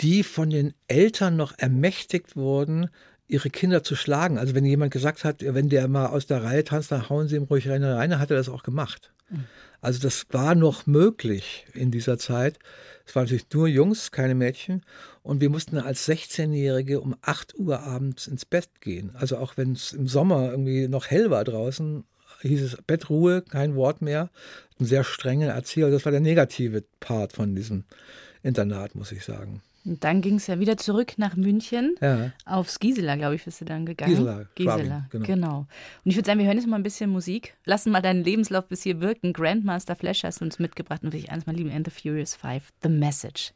[0.00, 2.88] die von den Eltern noch ermächtigt wurden,
[3.28, 4.38] ihre Kinder zu schlagen.
[4.38, 7.36] Also wenn jemand gesagt hat, wenn der mal aus der Reihe tanzt, dann hauen sie
[7.36, 9.12] ihm ruhig rein, rein, dann hat er das auch gemacht.
[9.28, 9.44] Mhm.
[9.80, 12.58] Also das war noch möglich in dieser Zeit.
[13.06, 14.82] Es waren natürlich nur Jungs, keine Mädchen.
[15.22, 19.10] Und wir mussten als 16-Jährige um 8 Uhr abends ins Bett gehen.
[19.14, 22.04] Also auch wenn es im Sommer irgendwie noch hell war draußen,
[22.42, 24.30] hieß es Bettruhe, kein Wort mehr.
[24.78, 25.90] Ein sehr strenger Erzieher.
[25.90, 27.84] Das war der negative Part von diesem
[28.42, 29.60] Internat, muss ich sagen.
[29.84, 31.94] Und dann ging es ja wieder zurück nach München.
[32.00, 32.32] Ja.
[32.44, 34.12] Aufs Gisela, glaube ich, bist du dann gegangen.
[34.12, 35.26] Gisela, Gisela, genau.
[35.26, 35.58] genau.
[36.04, 37.56] Und ich würde sagen, wir hören jetzt mal ein bisschen Musik.
[37.64, 39.32] Lassen mal deinen Lebenslauf bis hier wirken.
[39.32, 41.70] Grandmaster Flash hast du uns mitgebracht und will ich eins mal lieben.
[41.70, 43.52] And the Furious Five, The Message.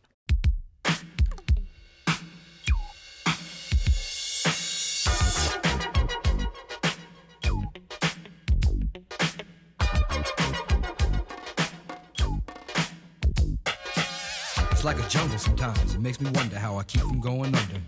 [14.84, 15.94] It's like a jungle sometimes.
[15.94, 17.80] It makes me wonder how I keep from going under.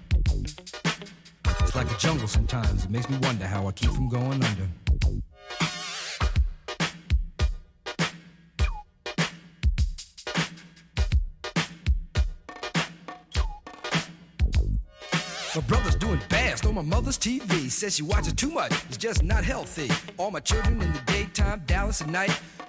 [1.61, 2.87] It's like a jungle sometimes.
[2.87, 4.67] It makes me wonder how I keep from going under.
[15.55, 17.71] My brother's doing fast on my mother's TV.
[17.71, 19.91] Says she watches too much, it's just not healthy.
[20.17, 22.41] All my children in the daytime, Dallas at night.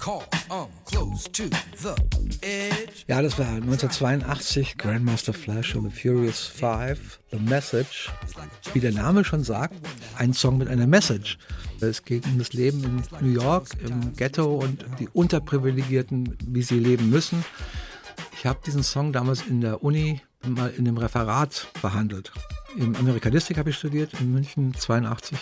[0.00, 0.66] I'm.
[3.06, 7.20] Ja, das war 1982 Grandmaster Flash und The Furious Five.
[7.30, 8.10] The Message,
[8.72, 9.74] wie der Name schon sagt,
[10.16, 11.38] ein Song mit einer Message.
[11.80, 16.78] Es geht um das Leben in New York, im Ghetto und die Unterprivilegierten, wie sie
[16.78, 17.44] leben müssen.
[18.36, 22.32] Ich habe diesen Song damals in der Uni mal in dem Referat behandelt.
[22.76, 25.38] in Amerikanistik habe ich studiert, in München 82.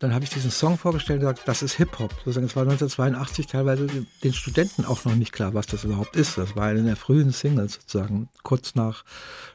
[0.00, 2.12] Dann habe ich diesen Song vorgestellt und gesagt, das ist Hip-Hop.
[2.24, 3.86] Sozusagen, es war 1982 teilweise
[4.24, 6.36] den Studenten auch noch nicht klar, was das überhaupt ist.
[6.38, 9.04] Das war eine der frühen Singles sozusagen, kurz nach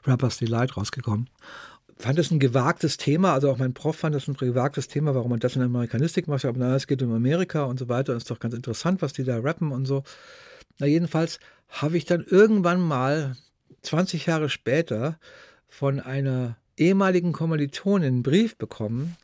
[0.06, 1.28] Rappers Delight rausgekommen
[1.98, 5.32] fand es ein gewagtes Thema, also auch mein Prof fand es ein gewagtes Thema, warum
[5.32, 6.46] man das in der Amerikanistik macht.
[6.46, 8.12] Aber na, es geht um Amerika und so weiter.
[8.12, 10.04] Und ist doch ganz interessant, was die da rappen und so.
[10.80, 13.38] Na, jedenfalls habe ich dann irgendwann mal
[13.84, 15.18] 20 Jahre später
[15.68, 19.16] von einer ehemaligen Kommilitonin einen Brief bekommen.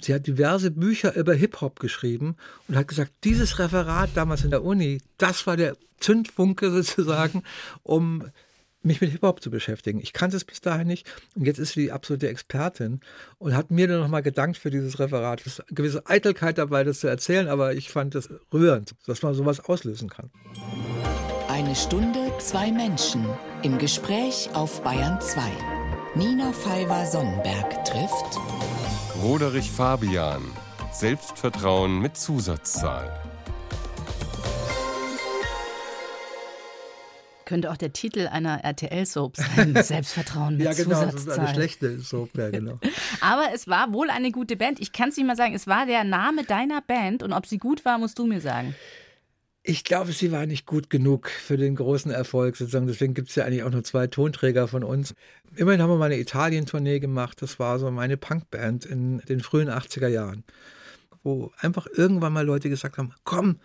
[0.00, 2.36] Sie hat diverse Bücher über Hip-Hop geschrieben
[2.68, 7.42] und hat gesagt, dieses Referat damals in der Uni, das war der Zündfunke sozusagen,
[7.82, 8.24] um
[8.82, 10.00] mich mit Hip-Hop zu beschäftigen.
[10.00, 13.00] Ich kannte es bis dahin nicht und jetzt ist sie die absolute Expertin
[13.38, 15.40] und hat mir dann nochmal gedankt für dieses Referat.
[15.42, 19.22] Es ist eine gewisse Eitelkeit dabei, das zu erzählen, aber ich fand es rührend, dass
[19.22, 20.30] man sowas auslösen kann.
[21.48, 23.24] Eine Stunde, zwei Menschen
[23.62, 25.42] im Gespräch auf Bayern 2.
[26.14, 28.38] Nina Pfeiffer-Sonnenberg trifft
[29.22, 30.42] Roderich Fabian.
[30.90, 33.08] Selbstvertrauen mit Zusatzzahl.
[37.44, 39.76] Könnte auch der Titel einer RTL-Soap sein.
[39.80, 41.12] Selbstvertrauen mit ja, genau, Zusatzzahl.
[41.12, 42.80] das ist eine schlechte Soap, ja, genau.
[43.20, 44.80] Aber es war wohl eine gute Band.
[44.80, 47.58] Ich kann es nicht mal sagen, es war der Name deiner Band und ob sie
[47.58, 48.74] gut war, musst du mir sagen.
[49.64, 52.88] Ich glaube, sie war nicht gut genug für den großen Erfolg sozusagen.
[52.88, 55.14] Deswegen gibt es ja eigentlich auch nur zwei Tonträger von uns.
[55.54, 57.40] Immerhin haben wir mal eine Italien-Tournee gemacht.
[57.40, 60.42] Das war so meine Punkband in den frühen 80er Jahren,
[61.22, 63.60] wo einfach irgendwann mal Leute gesagt haben, komm,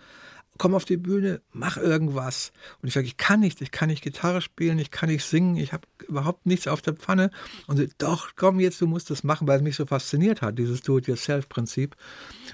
[0.58, 2.52] komm auf die Bühne, mach irgendwas.
[2.82, 5.58] Und ich sage, ich kann nicht, ich kann nicht Gitarre spielen, ich kann nicht singen,
[5.58, 7.32] ich habe überhaupt nichts auf der Pfanne.
[7.68, 10.58] Und sie, doch, komm jetzt, du musst das machen, weil es mich so fasziniert hat,
[10.58, 11.96] dieses Do-it-yourself-Prinzip.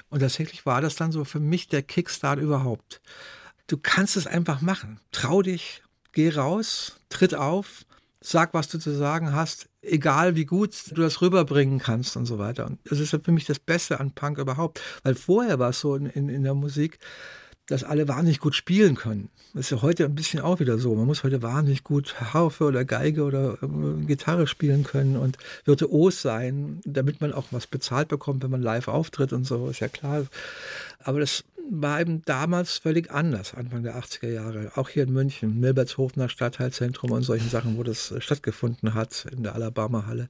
[0.09, 3.01] Und tatsächlich war das dann so für mich der Kickstart überhaupt.
[3.67, 4.99] Du kannst es einfach machen.
[5.11, 7.85] Trau dich, geh raus, tritt auf,
[8.23, 12.39] sag, was du zu sagen hast, egal wie gut du das rüberbringen kannst und so
[12.39, 12.65] weiter.
[12.65, 14.81] Und das ist für mich das Beste an Punk überhaupt.
[15.03, 16.99] Weil vorher war es so in, in, in der Musik,
[17.67, 19.29] dass alle wahnsinnig gut spielen können.
[19.53, 20.95] Das ist ja heute ein bisschen auch wieder so.
[20.95, 26.21] Man muss heute wahnsinnig gut Harfe oder Geige oder äh, Gitarre spielen können und virtuos
[26.21, 29.87] sein, damit man auch was bezahlt bekommt, wenn man live auftritt und so, ist ja
[29.87, 30.25] klar.
[30.99, 34.71] Aber das war eben damals völlig anders, Anfang der 80er Jahre.
[34.75, 39.55] Auch hier in München, Milbertshofener Stadtteilzentrum und solchen Sachen, wo das stattgefunden hat, in der
[39.55, 40.27] Alabama-Halle.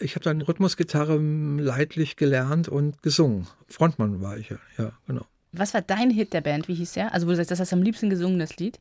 [0.00, 3.46] Ich habe dann Rhythmusgitarre leidlich gelernt und gesungen.
[3.68, 5.24] Frontmann war ich ja, ja, genau.
[5.56, 6.68] Was war dein Hit der Band?
[6.68, 7.14] Wie hieß der?
[7.14, 8.80] Also, wo du sagst, das hast du am liebsten gesungen, das Lied?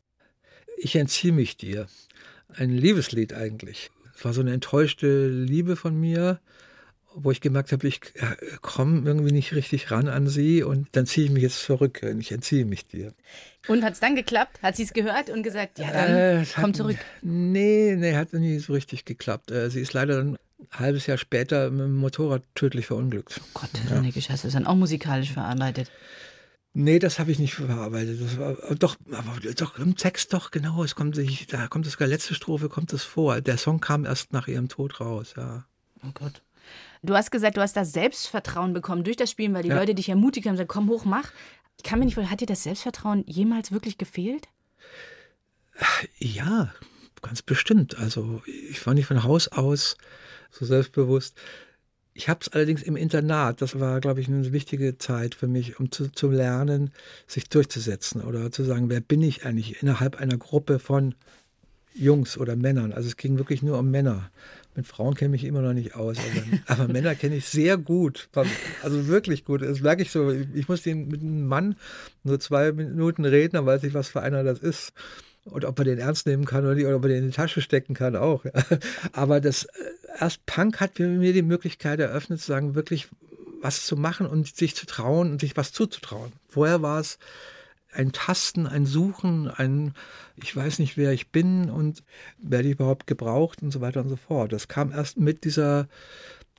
[0.78, 1.88] Ich entziehe mich dir.
[2.56, 3.92] Ein Liebeslied eigentlich.
[4.16, 6.40] Es war so eine enttäuschte Liebe von mir,
[7.16, 8.02] wo ich gemerkt habe, ich
[8.62, 12.20] komme irgendwie nicht richtig ran an sie und dann ziehe ich mich jetzt zurück und
[12.20, 13.14] ich entziehe mich dir.
[13.68, 14.62] Und hat es dann geklappt?
[14.62, 16.98] Hat sie es gehört und gesagt, ja, dann äh, komm hat, zurück?
[17.22, 19.52] Nee, nee, hat nie so richtig geklappt.
[19.52, 20.38] Äh, sie ist leider ein
[20.72, 23.40] halbes Jahr später mit dem Motorrad tödlich verunglückt.
[23.42, 24.02] Oh Gott, ja.
[24.30, 25.92] hast du es dann auch musikalisch verarbeitet?
[26.76, 28.20] Nee, das habe ich nicht verarbeitet.
[28.20, 30.84] Das war, doch, aber doch im Text doch, genau.
[30.84, 33.42] Es kommt sich, da kommt sogar letzte Strophe, kommt es vor.
[33.42, 35.66] Der Song kam erst nach ihrem Tod raus, ja.
[36.04, 36.42] Oh Gott.
[37.04, 39.78] Du hast gesagt, du hast da Selbstvertrauen bekommen durch das Spielen, weil die ja.
[39.78, 41.32] Leute dich ermutigt haben, gesagt, komm hoch, mach.
[41.78, 44.48] Ich kann mir nicht vorstellen, hat dir das Selbstvertrauen jemals wirklich gefehlt?
[46.18, 46.74] Ja,
[47.22, 47.98] ganz bestimmt.
[47.98, 49.98] Also ich war nicht von Haus aus
[50.50, 51.36] so selbstbewusst.
[52.14, 55.80] Ich habe es allerdings im Internat, das war, glaube ich, eine wichtige Zeit für mich,
[55.80, 56.92] um zu, zu lernen,
[57.28, 61.16] sich durchzusetzen oder zu sagen, wer bin ich eigentlich innerhalb einer Gruppe von
[61.96, 62.92] Jungs oder Männern.
[62.92, 64.30] Also es ging wirklich nur um Männer.
[64.76, 68.30] Mit Frauen kenne ich immer noch nicht aus, aber, aber Männer kenne ich sehr gut.
[68.82, 69.62] Also wirklich gut.
[69.62, 70.32] Das merke ich so.
[70.32, 71.76] Ich muss den, mit einem Mann
[72.24, 74.94] nur zwei Minuten reden, dann weiß ich, was für einer das ist.
[75.46, 77.36] Und ob man den ernst nehmen kann oder nicht, oder ob man den in die
[77.36, 78.46] Tasche stecken kann auch.
[79.12, 79.70] Aber das äh,
[80.20, 83.10] erst Punk hat mir die Möglichkeit eröffnet, zu sagen, wirklich
[83.62, 86.34] was zu machen und sich zu trauen und sich was zuzutrauen.
[86.48, 87.18] Vorher war es
[87.92, 89.94] ein Tasten, ein Suchen, ein
[90.36, 92.04] ich weiß nicht, wer ich bin und
[92.40, 94.52] werde ich überhaupt gebraucht und so weiter und so fort.
[94.52, 95.88] Das kam erst mit dieser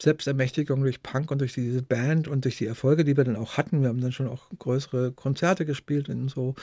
[0.00, 3.56] Selbstermächtigung durch Punk und durch diese Band und durch die Erfolge, die wir dann auch
[3.56, 3.82] hatten.
[3.82, 6.54] Wir haben dann schon auch größere Konzerte gespielt in so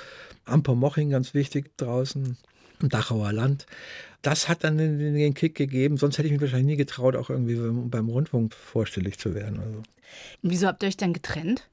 [0.46, 2.38] Ampermoching, ganz wichtig draußen
[2.82, 3.66] im Dachauer Land.
[4.22, 5.98] Das hat dann den, den, Kick gegeben.
[5.98, 7.58] Sonst hätte ich mich wahrscheinlich nie getraut, auch irgendwie
[7.90, 9.60] beim Rundfunk vorstellig zu werden.
[9.60, 9.84] Also.
[10.42, 11.70] Wieso habt ihr euch dann getrennt?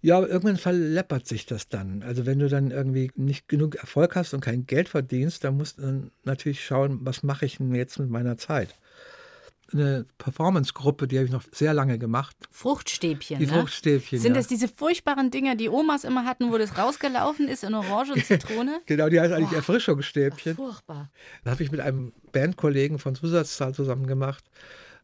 [0.00, 2.02] Ja, irgendwann verleppert sich das dann.
[2.02, 5.78] Also wenn du dann irgendwie nicht genug Erfolg hast und kein Geld verdienst, dann musst
[5.78, 8.74] du natürlich schauen, was mache ich denn jetzt mit meiner Zeit
[9.72, 12.36] eine Performance-Gruppe, die habe ich noch sehr lange gemacht.
[12.50, 13.38] Fruchtstäbchen.
[13.38, 13.52] Die ne?
[13.52, 14.18] Fruchtstäbchen.
[14.18, 14.38] Sind ja.
[14.38, 18.24] das diese furchtbaren Dinger, die Omas immer hatten, wo das rausgelaufen ist in Orange und
[18.24, 18.80] Zitrone?
[18.86, 20.56] genau, die heißt eigentlich oh, Erfrischungsstäbchen.
[20.56, 21.10] Furchtbar.
[21.44, 24.44] Das habe ich mit einem Bandkollegen von Zusatzzahl zusammen gemacht.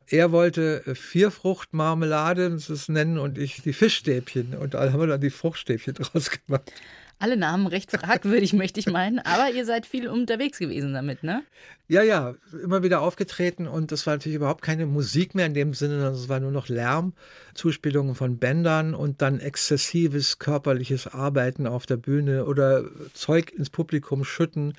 [0.06, 4.54] Er wollte äh, Vierfruchtmarmelade, das ist nennen, und ich die Fischstäbchen.
[4.54, 6.72] Und da haben wir dann die Fruchtstäbchen draus gemacht.
[7.18, 9.18] Alle Namen recht fragwürdig, möchte ich meinen.
[9.18, 11.42] Aber ihr seid viel unterwegs gewesen damit, ne?
[11.86, 15.74] Ja, ja, immer wieder aufgetreten und es war natürlich überhaupt keine Musik mehr in dem
[15.74, 17.12] Sinne, sondern es war nur noch Lärm,
[17.52, 24.24] Zuspielungen von Bändern und dann exzessives körperliches Arbeiten auf der Bühne oder Zeug ins Publikum
[24.24, 24.72] schütten,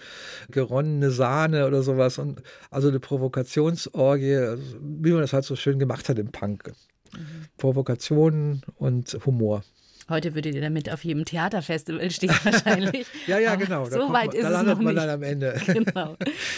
[0.49, 5.77] geronnene Sahne oder sowas und also eine Provokationsorgie, also wie man das halt so schön
[5.77, 6.73] gemacht hat im Punk.
[7.13, 7.45] Mhm.
[7.57, 9.63] Provokationen und Humor.
[10.07, 13.07] Heute würdet ihr damit auf jedem Theaterfestival stehen wahrscheinlich.
[13.27, 13.85] ja, ja, genau.
[13.85, 14.97] so weit man, ist da es noch man nicht.
[14.97, 15.59] dann am Ende.
[15.65, 16.15] genau.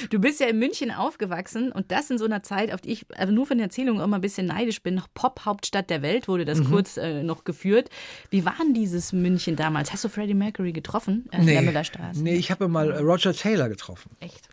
[0.09, 3.05] Du bist ja in München aufgewachsen und das in so einer Zeit, auf die ich
[3.15, 4.95] also nur von Erzählungen immer ein bisschen neidisch bin.
[4.95, 6.71] Noch Pop-Hauptstadt der Welt wurde das mhm.
[6.71, 7.89] kurz äh, noch geführt.
[8.29, 9.93] Wie war denn dieses München damals?
[9.93, 11.29] Hast du Freddie Mercury getroffen?
[11.31, 12.21] Äh, nee, der Müllerstraße?
[12.21, 14.11] Nee, ich habe mal Roger Taylor getroffen.
[14.19, 14.49] Echt?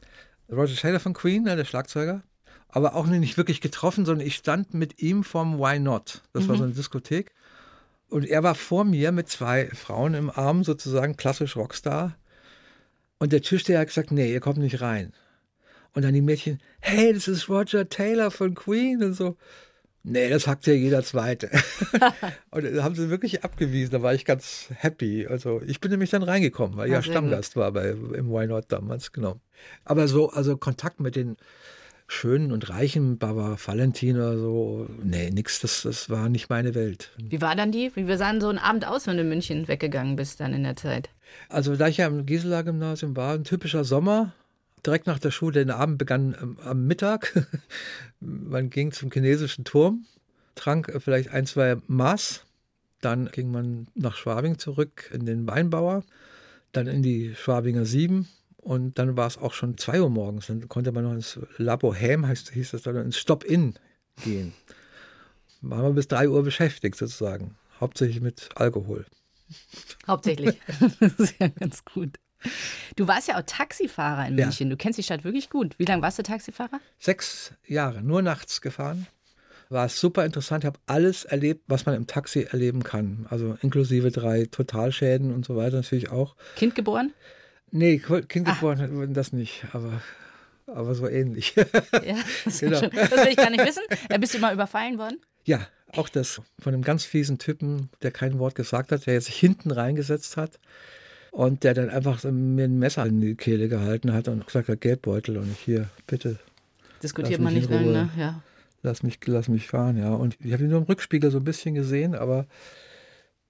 [0.52, 2.22] Roger Taylor von Queen, ne, der Schlagzeuger
[2.74, 6.22] aber auch nicht wirklich getroffen, sondern ich stand mit ihm vom Why Not.
[6.32, 6.48] Das mhm.
[6.48, 7.32] war so eine Diskothek.
[8.14, 12.16] Und er war vor mir mit zwei Frauen im Arm, sozusagen klassisch Rockstar.
[13.18, 15.12] Und der Türsteher hat gesagt, nee, ihr kommt nicht rein.
[15.94, 19.36] Und dann die Mädchen, hey, das ist Roger Taylor von Queen und so.
[20.04, 21.50] Nee, das hackt ja jeder Zweite.
[22.52, 25.26] und da haben sie wirklich abgewiesen, da war ich ganz happy.
[25.26, 28.66] Also ich bin nämlich dann reingekommen, weil ich ja Stammgast war bei, im Why Not
[28.68, 29.40] damals, genau.
[29.84, 31.36] Aber so, also Kontakt mit den
[32.06, 34.88] schönen und reichen Baba Valentin oder so.
[35.02, 37.10] Nee, nix, das, das war nicht meine Welt.
[37.18, 37.90] Wie war dann die?
[37.94, 40.76] Wie sah so ein Abend aus, wenn du in München weggegangen bist dann in der
[40.76, 41.10] Zeit?
[41.48, 44.32] Also da ich ja im Gisela Gymnasium war, ein typischer Sommer.
[44.84, 47.46] Direkt nach der Schule, der Abend begann ähm, am Mittag.
[48.20, 50.04] man ging zum chinesischen Turm,
[50.54, 52.44] trank äh, vielleicht ein, zwei Maß.
[53.00, 56.04] Dann ging man nach Schwabing zurück in den Weinbauer,
[56.72, 58.28] dann in die Schwabinger Sieben,
[58.64, 60.46] und dann war es auch schon zwei Uhr morgens.
[60.46, 63.74] Dann konnte man noch ins Labohem, heißt, hieß das dann, ins Stop-In
[64.22, 64.54] gehen.
[65.60, 67.56] Waren wir bis drei Uhr beschäftigt sozusagen.
[67.80, 69.04] Hauptsächlich mit Alkohol.
[70.06, 70.58] Hauptsächlich.
[71.00, 72.18] das ist ja ganz gut.
[72.96, 74.68] Du warst ja auch Taxifahrer in München.
[74.68, 74.70] Ja.
[74.70, 75.78] Du kennst die Stadt wirklich gut.
[75.78, 76.80] Wie lange warst du Taxifahrer?
[76.98, 79.06] Sechs Jahre, nur nachts gefahren.
[79.70, 80.64] War super interessant.
[80.64, 83.26] Ich habe alles erlebt, was man im Taxi erleben kann.
[83.30, 86.36] Also inklusive drei Totalschäden und so weiter natürlich auch.
[86.56, 87.12] Kind geboren?
[87.70, 90.00] Nee, Kind geboren hat das nicht, aber,
[90.66, 91.54] aber so ähnlich.
[91.56, 91.64] Ja,
[92.44, 92.78] das, genau.
[92.78, 93.82] schon, das will ich gar nicht wissen.
[94.08, 95.20] Da bist du mal überfallen worden?
[95.44, 99.36] Ja, auch das von einem ganz fiesen Typen, der kein Wort gesagt hat, der sich
[99.36, 100.58] hinten reingesetzt hat
[101.30, 104.80] und der dann einfach mir ein Messer in die Kehle gehalten hat und gesagt hat,
[104.80, 106.38] Geldbeutel und ich hier, bitte.
[107.02, 108.10] Diskutiert man nicht lange, ne?
[108.16, 108.42] Ja.
[108.82, 110.10] Lass mich, lass mich fahren, ja.
[110.10, 112.46] Und ich habe ihn nur im Rückspiegel so ein bisschen gesehen, aber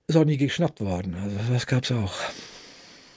[0.07, 1.15] ist auch nie geschnappt worden.
[1.15, 2.15] Also das gab es auch.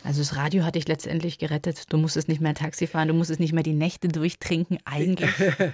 [0.07, 1.91] Also das Radio hat dich letztendlich gerettet.
[1.91, 5.29] Du musstest nicht mehr Taxi fahren, du musstest nicht mehr die Nächte durchtrinken, eigentlich.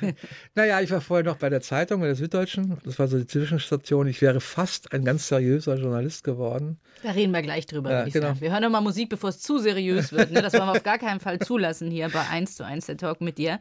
[0.55, 2.79] naja, ich war vorher noch bei der Zeitung, bei der Süddeutschen.
[2.83, 4.07] Das war so die Zwischenstation.
[4.07, 6.79] Ich wäre fast ein ganz seriöser Journalist geworden.
[7.03, 8.33] Da reden wir gleich drüber, ja, genau.
[8.39, 10.31] Wir hören noch mal Musik, bevor es zu seriös wird.
[10.31, 10.41] Ne?
[10.41, 13.21] Das wollen wir auf gar keinen Fall zulassen hier bei 1 zu 1 der Talk
[13.21, 13.59] mit dir.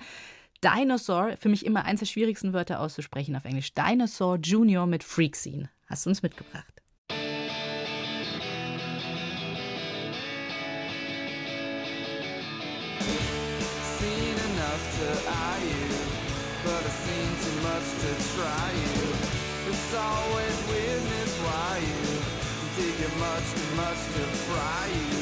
[0.64, 3.74] Dinosaur, für mich immer eins der schwierigsten Wörter auszusprechen auf Englisch.
[3.74, 5.68] Dinosaur Junior mit Freak Scene.
[5.84, 6.81] Hast du uns mitgebracht?
[19.94, 22.12] always with me, why you
[22.76, 25.21] dig it much too much to fry you.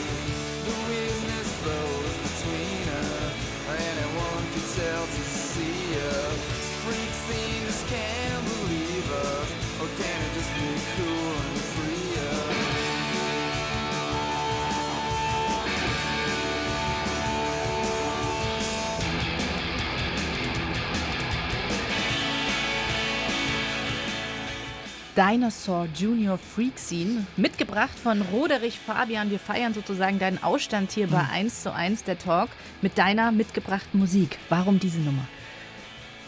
[25.21, 29.31] Dinosaur Junior Freak Scene, mitgebracht von Roderich Fabian.
[29.31, 31.63] Wir feiern sozusagen deinen Ausstand hier bei 1 hm.
[31.63, 32.49] zu 1 der Talk
[32.81, 34.39] mit deiner mitgebrachten Musik.
[34.49, 35.29] Warum diese Nummer?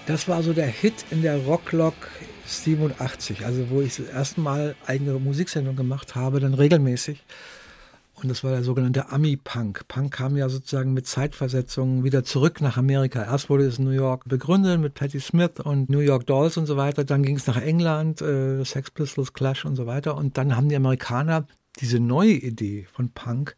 [0.05, 1.95] Das war so der Hit in der Rocklock
[2.45, 7.23] 87, also wo ich das erste Mal eigene Musiksendung gemacht habe, dann regelmäßig.
[8.23, 9.89] Und das war der sogenannte Ami-Punk.
[9.89, 13.25] Punk kam ja sozusagen mit Zeitversetzungen wieder zurück nach Amerika.
[13.25, 16.67] Erst wurde es in New York begründet mit Patti Smith und New York Dolls und
[16.67, 17.03] so weiter.
[17.03, 20.17] Dann ging es nach England, äh, Sex Pistols, Clash und so weiter.
[20.17, 21.47] Und dann haben die Amerikaner
[21.81, 23.57] diese neue Idee von Punk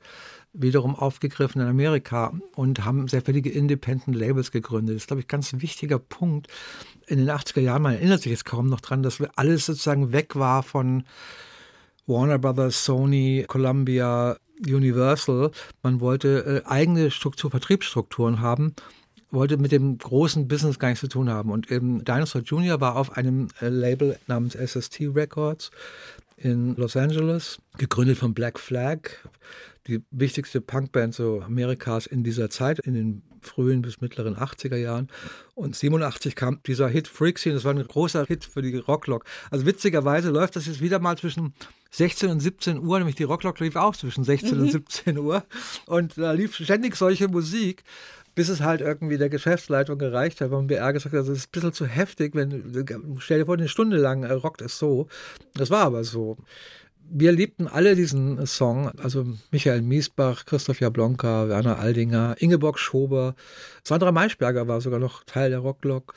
[0.54, 4.96] wiederum aufgegriffen in Amerika und haben sehr viele Independent Labels gegründet.
[4.96, 6.46] Das ist, glaube ich, ganz ein wichtiger Punkt.
[7.06, 10.36] In den 80er Jahren, man erinnert sich jetzt kaum noch dran, dass alles sozusagen weg
[10.36, 11.04] war von
[12.06, 15.50] Warner Brothers, Sony, Columbia, Universal.
[15.82, 18.74] Man wollte äh, eigene Struktur, Vertriebsstrukturen haben,
[19.30, 21.50] wollte mit dem großen Business gar nichts zu tun haben.
[21.50, 22.80] Und eben Dinosaur Jr.
[22.80, 25.70] war auf einem äh, Label namens SST Records
[26.36, 28.98] in Los Angeles, gegründet von Black Flag,
[29.86, 35.08] die wichtigste Punkband so Amerikas in dieser Zeit, in den frühen bis mittleren 80er Jahren.
[35.54, 39.24] Und 87 kam dieser Hit Freaksy, das war ein großer Hit für die Rocklock.
[39.50, 41.54] Also witzigerweise läuft das jetzt wieder mal zwischen
[41.90, 44.62] 16 und 17 Uhr, nämlich die Rocklock lief auch zwischen 16 mhm.
[44.64, 45.44] und 17 Uhr.
[45.86, 47.84] Und da lief ständig solche Musik
[48.34, 51.52] bis es halt irgendwie der Geschäftsleitung gereicht hat, man BR gesagt hat, das ist ein
[51.52, 52.86] bisschen zu heftig, wenn,
[53.18, 55.08] stell dir vor, eine Stunde lang rockt es so.
[55.54, 56.36] Das war aber so.
[57.06, 63.34] Wir liebten alle diesen Song, also Michael Miesbach, Christoph Jablonka, Werner Aldinger, Ingeborg Schober,
[63.82, 66.14] Sandra Maischberger war sogar noch Teil der Rocklock.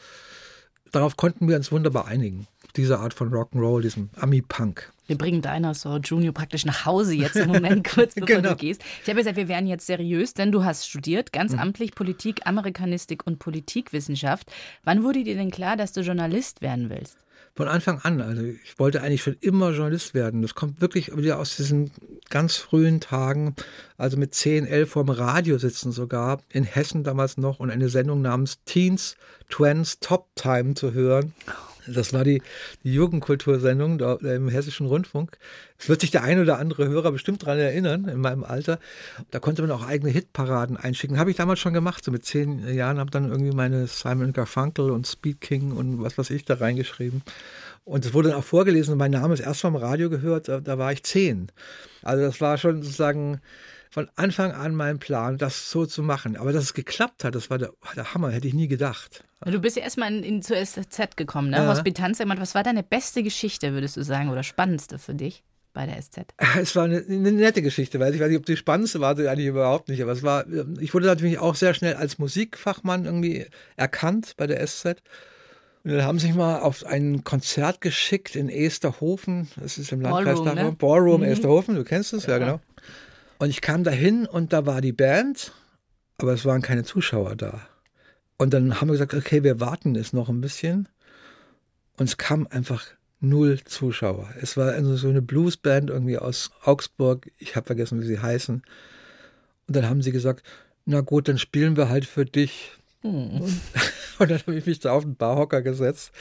[0.92, 2.48] Darauf konnten wir uns wunderbar einigen
[2.78, 4.92] diese Art von Rock'n'Roll, diesem Ami-Punk.
[5.08, 8.50] Wir bringen Dinosaur Junior praktisch nach Hause jetzt im Moment, kurz bevor genau.
[8.50, 8.82] du gehst.
[9.02, 11.60] Ich habe gesagt, wir wären jetzt seriös, denn du hast studiert, ganz mhm.
[11.60, 14.52] amtlich Politik, Amerikanistik und Politikwissenschaft.
[14.84, 17.18] Wann wurde dir denn klar, dass du Journalist werden willst?
[17.56, 18.22] Von Anfang an.
[18.22, 20.44] Also ich wollte eigentlich schon immer Journalist werden.
[20.44, 21.90] Das kommt wirklich wieder aus diesen
[22.30, 23.56] ganz frühen Tagen,
[23.98, 28.22] also mit 10, 11 vorm Radio sitzen sogar, in Hessen damals noch und eine Sendung
[28.22, 29.16] namens Teens,
[29.50, 31.34] Twins, Top Time zu hören.
[31.88, 32.42] Das war die,
[32.84, 35.38] die Jugendkultursendung im Hessischen Rundfunk.
[35.78, 38.80] Es wird sich der ein oder andere Hörer bestimmt daran erinnern, in meinem Alter.
[39.32, 41.20] Da konnte man auch eigene Hitparaden einschicken.
[41.20, 42.04] Habe ich damals schon gemacht.
[42.04, 46.18] So mit zehn Jahren habe dann irgendwie meine Simon Garfunkel und Speed King und was
[46.18, 47.24] weiß ich da reingeschrieben.
[47.86, 50.92] Und es wurde dann auch vorgelesen mein Name ist erst vom Radio gehört, da war
[50.92, 51.48] ich zehn.
[52.02, 53.40] Also das war schon sozusagen
[53.98, 56.38] von Anfang an mein Plan, das so zu machen.
[56.38, 59.24] Aber dass es geklappt hat, das war der, der Hammer, hätte ich nie gedacht.
[59.44, 61.58] Du bist ja erstmal in, in, zur SZ gekommen, ne?
[61.58, 61.68] Ja.
[61.68, 62.20] Hospitanz.
[62.20, 65.44] Was war deine beste Geschichte, würdest du sagen, oder spannendste für dich?
[65.74, 66.28] bei der SZ?
[66.62, 69.48] Es war eine, eine, nette Geschichte, weil ich weiß nicht, ob die spannendste war, eigentlich
[69.48, 70.04] überhaupt nicht.
[70.04, 70.46] Aber es war,
[70.80, 75.02] ich wurde natürlich auch sehr schnell als Musikfachmann irgendwie erkannt bei der SZ.
[75.84, 79.48] Und dann haben sie mich mal auf ein Konzert geschickt in Esterhofen.
[79.60, 80.76] Das ist im Landkreis Ballroom, ne?
[80.78, 81.28] Ballroom mhm.
[81.28, 82.60] Esterhofen, du kennst es, ja, ja genau.
[83.40, 85.54] Und ich kam dahin und da war die Band,
[86.18, 87.68] aber es waren keine Zuschauer da.
[88.38, 90.90] Und dann haben wir gesagt, okay, wir warten es noch ein bisschen.
[91.98, 92.86] Und es kam einfach
[93.20, 94.30] null Zuschauer.
[94.42, 97.32] Es war also so eine Bluesband irgendwie aus Augsburg.
[97.38, 98.62] Ich habe vergessen, wie sie heißen.
[99.68, 100.46] Und dann haben sie gesagt,
[100.86, 102.72] na gut, dann spielen wir halt für dich.
[103.02, 103.42] Hm.
[103.42, 103.52] Und
[104.32, 106.12] dann habe ich mich da auf den Barhocker gesetzt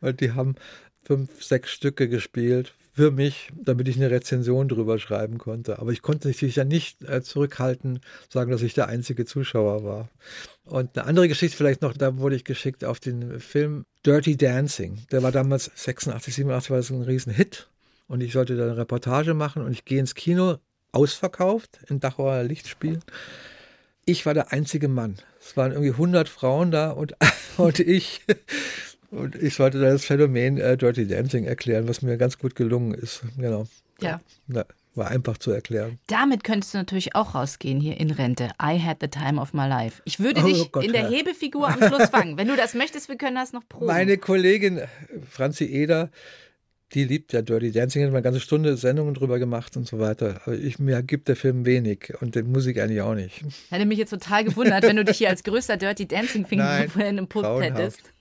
[0.00, 0.56] und die haben
[1.02, 5.80] fünf, sechs Stücke gespielt für mich, damit ich eine Rezension drüber schreiben konnte.
[5.80, 10.08] Aber ich konnte sich ja nicht äh, zurückhalten, sagen, dass ich der einzige Zuschauer war.
[10.64, 15.04] Und eine andere Geschichte vielleicht noch, da wurde ich geschickt auf den Film Dirty Dancing.
[15.12, 17.68] Der war damals 86, 87, war das ein Riesenhit.
[18.08, 20.56] Und ich sollte da eine Reportage machen und ich gehe ins Kino,
[20.92, 23.00] ausverkauft, in Dachauer Lichtspiel.
[24.06, 25.16] Ich war der einzige Mann.
[25.38, 27.14] Es waren irgendwie 100 Frauen da und,
[27.58, 28.22] und ich.
[29.10, 33.22] Und ich sollte das Phänomen äh, Dirty Dancing erklären, was mir ganz gut gelungen ist.
[33.36, 33.66] Genau.
[34.00, 34.20] Ja.
[34.48, 34.64] ja.
[34.94, 35.98] War einfach zu erklären.
[36.06, 38.48] Damit könntest du natürlich auch rausgehen hier in Rente.
[38.60, 40.00] I had the time of my life.
[40.06, 41.10] Ich würde oh dich oh Gott, in der ja.
[41.10, 42.38] Hebefigur am Schluss fangen.
[42.38, 43.86] Wenn du das möchtest, wir können das noch proben.
[43.86, 44.80] Meine Kollegin
[45.30, 46.10] Franzi Eder,
[46.94, 50.40] die liebt ja Dirty Dancing, hat eine ganze Stunde Sendungen drüber gemacht und so weiter.
[50.44, 53.42] Aber ich, mir gibt der Film wenig und die Musik eigentlich auch nicht.
[53.70, 57.26] Hätte mich jetzt total gewundert, wenn du dich hier als größter Dirty Dancing-Finger in einem
[57.28, 58.12] Pult hättest.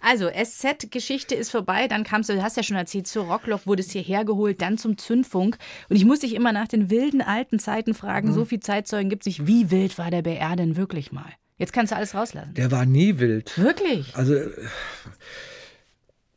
[0.00, 3.92] Also, SZ-Geschichte ist vorbei, dann kamst du, du hast ja schon erzählt, zur Rocklock wurdest
[3.92, 5.58] hierher geholt, dann zum Zündfunk.
[5.88, 8.34] Und ich muss dich immer nach den wilden alten Zeiten fragen, mhm.
[8.34, 9.46] so viel Zeitzeugen gibt es nicht.
[9.46, 11.30] Wie wild war der BR denn wirklich mal?
[11.58, 12.54] Jetzt kannst du alles rauslassen.
[12.54, 13.56] Der war nie wild.
[13.56, 14.16] Wirklich?
[14.16, 14.34] Also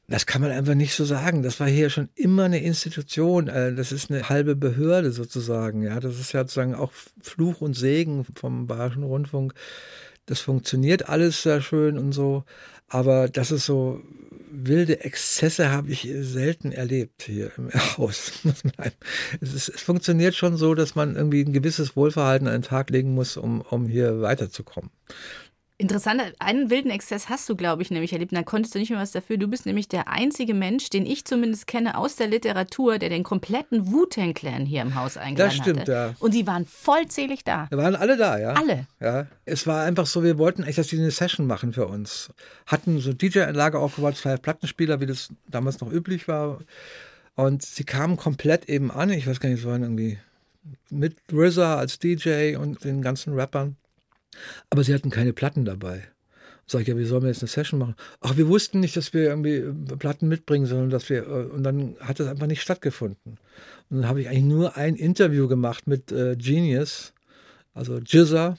[0.07, 1.41] das kann man einfach nicht so sagen.
[1.41, 3.47] Das war hier schon immer eine Institution.
[3.47, 5.81] Äh, das ist eine halbe Behörde sozusagen.
[5.81, 6.91] Ja, das ist ja sozusagen auch
[7.21, 9.53] Fluch und Segen vom Bayerischen Rundfunk.
[10.25, 12.43] Das funktioniert alles sehr schön und so.
[12.87, 14.01] Aber das ist so
[14.57, 18.31] wilde Exzesse habe ich selten erlebt hier im Haus.
[19.41, 22.89] Es, ist, es, funktioniert schon so, dass man irgendwie ein gewisses Wohlverhalten an den Tag
[22.89, 24.91] legen muss, um, um hier weiterzukommen.
[25.77, 28.31] Interessant, einen wilden Exzess hast du, glaube ich, nämlich erlebt.
[28.33, 29.37] Da konntest du nicht mehr was dafür.
[29.37, 33.23] Du bist nämlich der einzige Mensch, den ich zumindest kenne aus der Literatur, der den
[33.23, 35.91] kompletten Wu-Tang-Clan hier im Haus eingeladen Das stimmt, hatte.
[35.91, 36.13] ja.
[36.19, 37.67] Und die waren vollzählig da.
[37.69, 38.53] Wir waren alle da, ja.
[38.53, 38.87] Alle.
[39.01, 39.27] Ja.
[39.43, 42.29] Es war einfach so, wir wollten echt, dass die eine Session machen für uns.
[42.67, 46.59] Hatten so DJ-Anlage aufgebaut, zwei Plattenspieler, wie das damals noch üblich war.
[47.35, 49.09] Und sie kamen komplett eben an.
[49.09, 50.19] Ich weiß gar nicht, es waren irgendwie
[50.89, 53.75] mit RZA als DJ und den ganzen Rappern.
[54.69, 56.03] Aber sie hatten keine Platten dabei.
[56.67, 57.95] Sag ich, ja, wie sollen wir jetzt eine Session machen?
[58.21, 61.63] Ach, wir wussten nicht, dass wir irgendwie äh, Platten mitbringen, sondern dass wir, äh, und
[61.63, 63.37] dann hat das einfach nicht stattgefunden.
[63.89, 67.13] Und dann habe ich eigentlich nur ein Interview gemacht mit äh, Genius,
[67.75, 68.57] also Jizza,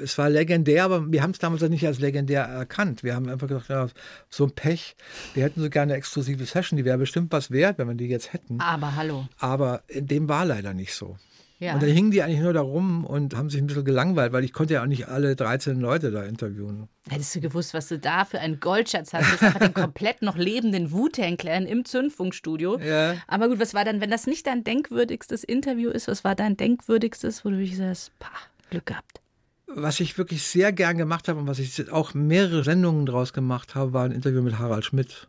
[0.00, 3.02] Es war legendär, aber wir haben es damals nicht als legendär erkannt.
[3.02, 3.88] Wir haben einfach gedacht, ja,
[4.30, 4.96] so ein Pech.
[5.34, 8.06] Wir hätten so gerne eine exklusive Session, die wäre bestimmt was wert, wenn wir die
[8.06, 8.60] jetzt hätten.
[8.60, 9.26] Aber hallo.
[9.38, 11.16] Aber dem war leider nicht so.
[11.62, 11.74] Ja.
[11.74, 14.42] Und dann hingen die eigentlich nur da rum und haben sich ein bisschen gelangweilt, weil
[14.42, 16.88] ich konnte ja auch nicht alle 13 Leute da interviewen.
[17.08, 19.32] Hättest du gewusst, was du da für einen Goldschatz hast?
[19.32, 22.80] Du hast den komplett noch lebenden Wu-Tang-Clan im Zündfunkstudio.
[22.80, 23.14] Ja.
[23.28, 26.56] Aber gut, was war dann, wenn das nicht dein denkwürdigstes Interview ist, was war dein
[26.56, 28.28] denkwürdigstes, wo du dich sagst, pah,
[28.70, 29.20] Glück gehabt?
[29.68, 33.76] Was ich wirklich sehr gern gemacht habe und was ich auch mehrere Sendungen draus gemacht
[33.76, 35.28] habe, war ein Interview mit Harald Schmidt.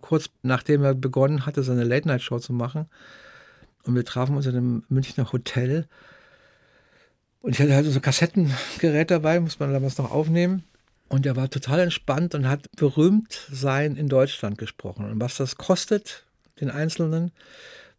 [0.00, 2.86] Kurz nachdem er begonnen hatte, seine Late-Night-Show zu machen.
[3.86, 5.86] Und wir trafen uns in einem Münchner Hotel.
[7.40, 10.64] Und ich hatte halt so Kassettengerät dabei, muss man damals noch aufnehmen.
[11.08, 15.08] Und er war total entspannt und hat berühmt sein in Deutschland gesprochen.
[15.08, 16.24] Und was das kostet,
[16.60, 17.30] den Einzelnen,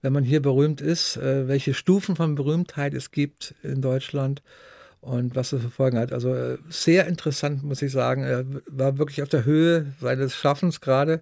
[0.02, 4.42] wenn man hier berühmt ist, äh, welche Stufen von Berühmtheit es gibt in Deutschland
[5.00, 6.12] und was das für Folgen hat.
[6.12, 8.24] Also äh, sehr interessant, muss ich sagen.
[8.24, 11.22] Er war wirklich auf der Höhe seines Schaffens gerade.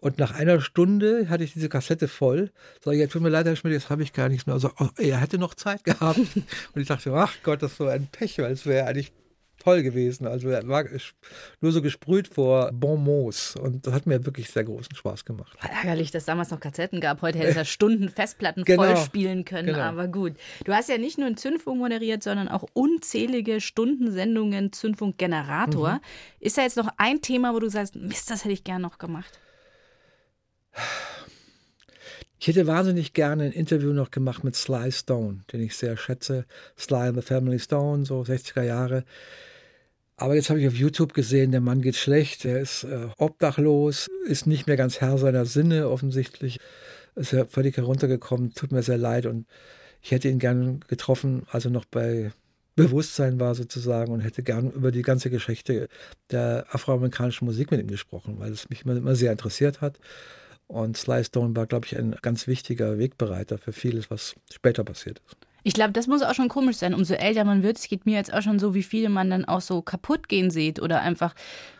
[0.00, 2.50] Und nach einer Stunde hatte ich diese Kassette voll.
[2.82, 4.54] Sag ich, ja, tut mir leid, Herr Schmidt, jetzt habe ich gar nichts mehr.
[4.54, 6.18] Also, oh, er hätte noch Zeit gehabt.
[6.18, 9.12] Und ich dachte, ach Gott, das ist so ein Pech, weil es wäre eigentlich
[9.60, 10.26] toll gewesen.
[10.26, 10.84] Also er war
[11.60, 13.56] nur so gesprüht vor Bonmots.
[13.56, 15.54] Und das hat mir wirklich sehr großen Spaß gemacht.
[15.62, 17.20] War ärgerlich, dass es damals noch Kassetten gab.
[17.20, 18.84] Heute hätte er Stunden Festplatten Genau.
[18.84, 19.66] voll spielen können.
[19.66, 19.80] Genau.
[19.80, 20.32] Aber gut.
[20.64, 25.94] Du hast ja nicht nur einen Zündfunk moderiert, sondern auch unzählige Stundensendungen Zündfunk Generator.
[25.94, 26.00] Mhm.
[26.40, 28.96] Ist da jetzt noch ein Thema, wo du sagst, Mist, das hätte ich gern noch
[28.98, 29.38] gemacht?
[32.38, 36.46] Ich hätte wahnsinnig gerne ein Interview noch gemacht mit Sly Stone, den ich sehr schätze.
[36.78, 39.04] Sly and the Family Stone, so 60er Jahre.
[40.16, 44.06] Aber jetzt habe ich auf YouTube gesehen, der Mann geht schlecht, er ist äh, obdachlos,
[44.26, 46.58] ist nicht mehr ganz Herr seiner Sinne offensichtlich,
[47.14, 49.46] ist ja völlig heruntergekommen, tut mir sehr leid und
[50.02, 52.32] ich hätte ihn gern getroffen, als er noch bei
[52.76, 55.88] Bewusstsein war sozusagen und hätte gern über die ganze Geschichte
[56.30, 59.98] der afroamerikanischen Musik mit ihm gesprochen, weil es mich immer, immer sehr interessiert hat.
[60.70, 65.20] Und Sly Stone war, glaube ich, ein ganz wichtiger Wegbereiter für vieles, was später passiert
[65.26, 65.36] ist.
[65.64, 66.94] Ich glaube, das muss auch schon komisch sein.
[66.94, 69.44] Umso älter man wird, es geht mir jetzt auch schon so, wie viele man dann
[69.44, 71.34] auch so kaputt gehen sieht oder einfach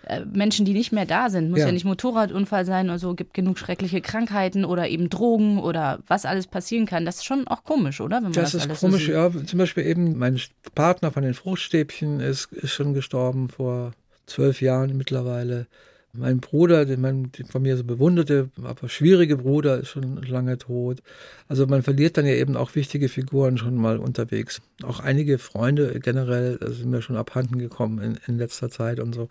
[0.07, 1.51] äh, Menschen, die nicht mehr da sind.
[1.51, 1.67] Muss ja.
[1.67, 1.73] Ja.
[1.73, 6.49] nicht Motorradunfall sein oder so, gibt genug schreckliche Krankheiten oder eben Drogen oder was alles
[6.49, 7.07] passieren kann.
[7.07, 8.17] Das ist schon auch komisch, oder?
[8.17, 9.31] Wenn man Das das, ist alles komisch, so ja.
[9.31, 10.39] Zum Beispiel eben mein
[10.75, 13.93] Partner von den Fruchtstäbchen ist, ist schon gestorben vor
[14.27, 15.69] zwölf Jahren mittlerweile.
[16.13, 20.59] Mein Bruder, den man den von mir so bewunderte, aber schwierige Bruder, ist schon lange
[20.59, 21.03] tot.
[21.47, 24.61] Also man verliert dann ja eben auch wichtige Figuren schon mal unterwegs.
[24.83, 29.15] Auch einige Freunde generell äh, sind mir schon abhanden gekommen in, in letzter Zeit und
[29.15, 29.29] so.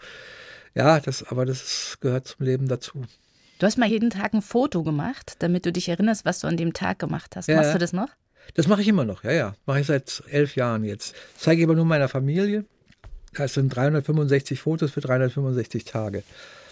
[0.73, 3.03] Ja, das, aber das ist, gehört zum Leben dazu.
[3.59, 6.55] Du hast mal jeden Tag ein Foto gemacht, damit du dich erinnerst, was du an
[6.55, 7.47] dem Tag gemacht hast.
[7.47, 7.57] Ja.
[7.57, 8.09] Machst du das noch?
[8.53, 9.55] Das mache ich immer noch, ja, ja.
[9.65, 11.13] Mache ich seit elf Jahren jetzt.
[11.35, 12.63] Zeige ich aber nur meiner Familie.
[13.33, 16.23] Das sind 365 Fotos für 365 Tage.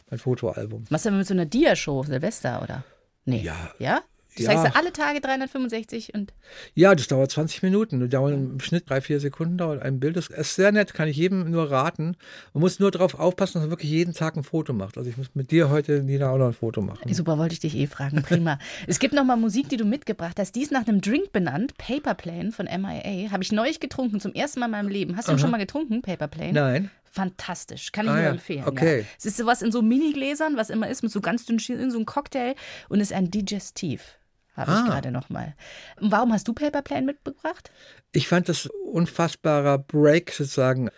[0.09, 0.85] Mein Fotoalbum.
[0.89, 2.83] Machst du immer mit so einer Dia-Show, Silvester, oder?
[3.25, 3.41] Nee.
[3.41, 3.55] Ja.
[3.79, 4.01] Ja?
[4.37, 4.63] Du Ja.
[4.63, 6.31] du alle Tage 365 und
[6.75, 7.99] Ja, das dauert 20 Minuten.
[7.99, 10.15] Das dauert im Schnitt drei, vier Sekunden dauert ein Bild.
[10.15, 12.15] Das ist sehr nett, kann ich jedem nur raten.
[12.53, 14.97] Man muss nur darauf aufpassen, dass man wirklich jeden Tag ein Foto macht.
[14.97, 17.11] Also ich muss mit dir heute, Nina, auch noch ein Foto machen.
[17.11, 18.21] Super, wollte ich dich eh fragen.
[18.21, 18.59] Prima.
[18.87, 20.55] es gibt noch mal Musik, die du mitgebracht hast.
[20.55, 23.31] Die ist nach einem Drink benannt, Paper Plane von MIA.
[23.31, 25.17] Habe ich neulich getrunken, zum ersten Mal in meinem Leben.
[25.17, 26.53] Hast du ihn schon mal getrunken, Paper Plane?
[26.53, 26.91] Nein.
[27.11, 28.63] Fantastisch, kann ich Ah, nur empfehlen.
[28.65, 28.99] Okay.
[29.01, 29.05] Ja.
[29.17, 31.97] Es ist sowas in so Mini-Gläsern, was immer ist, mit so ganz dünnen Schienen, so
[31.99, 32.55] ein Cocktail
[32.89, 34.17] und ist ein Digestiv.
[34.55, 34.85] Habe ich Ah.
[34.85, 35.53] gerade noch mal.
[36.01, 37.71] Und Warum hast du Paper Plane mitgebracht?
[38.11, 40.89] Ich fand das unfassbarer Break sozusagen,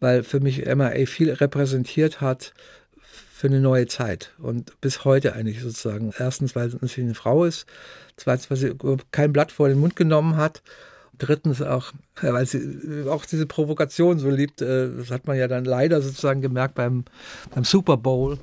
[0.00, 2.54] weil für mich MIA viel repräsentiert hat
[3.34, 6.12] für eine neue Zeit und bis heute eigentlich sozusagen.
[6.18, 7.66] Erstens, weil sie eine Frau ist,
[8.16, 8.74] zweitens, weil sie
[9.10, 10.62] kein Blatt vor den Mund genommen hat.
[11.18, 14.62] Drittens auch, äh, weil sie auch diese Provokation so liebt.
[14.62, 17.04] äh, Das hat man ja dann leider sozusagen gemerkt beim,
[17.54, 18.38] beim Super Bowl,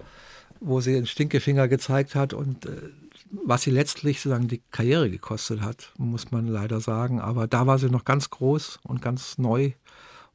[0.60, 2.90] wo sie den Stinkefinger gezeigt hat und äh,
[3.32, 7.20] was sie letztlich sozusagen die Karriere gekostet hat, muss man leider sagen.
[7.20, 9.72] Aber da war sie noch ganz groß und ganz neu.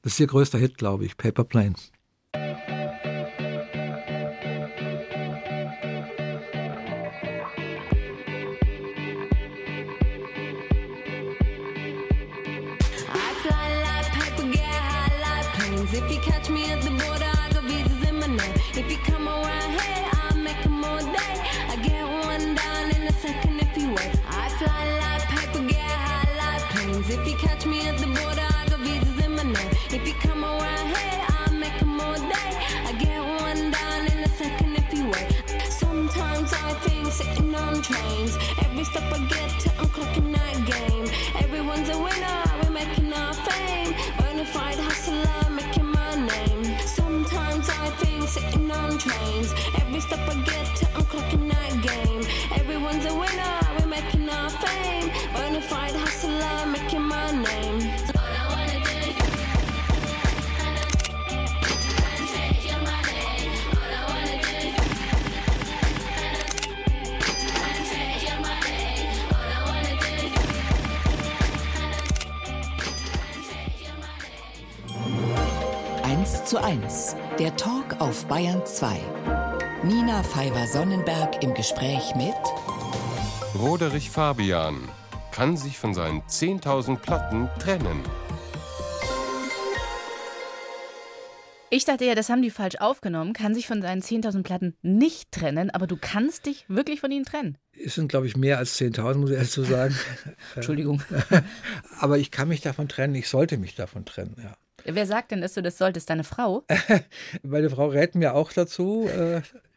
[0.02, 1.74] Das ist ihr größter Hit, glaube ich, Paper Plane.
[80.74, 82.34] Pfeiffer-Sonnenberg im Gespräch mit
[83.56, 84.88] Roderich Fabian
[85.30, 88.02] kann sich von seinen 10.000 Platten trennen.
[91.70, 95.30] Ich dachte ja, das haben die falsch aufgenommen, kann sich von seinen 10.000 Platten nicht
[95.30, 97.56] trennen, aber du kannst dich wirklich von ihnen trennen.
[97.72, 99.94] Es sind, glaube ich, mehr als 10.000, muss ich ehrlich so sagen.
[100.56, 101.02] Entschuldigung.
[102.00, 104.56] Aber ich kann mich davon trennen, ich sollte mich davon trennen, ja.
[104.84, 106.10] Wer sagt denn, dass du das solltest?
[106.10, 106.64] Deine Frau?
[107.42, 109.08] Meine Frau rät mir auch dazu.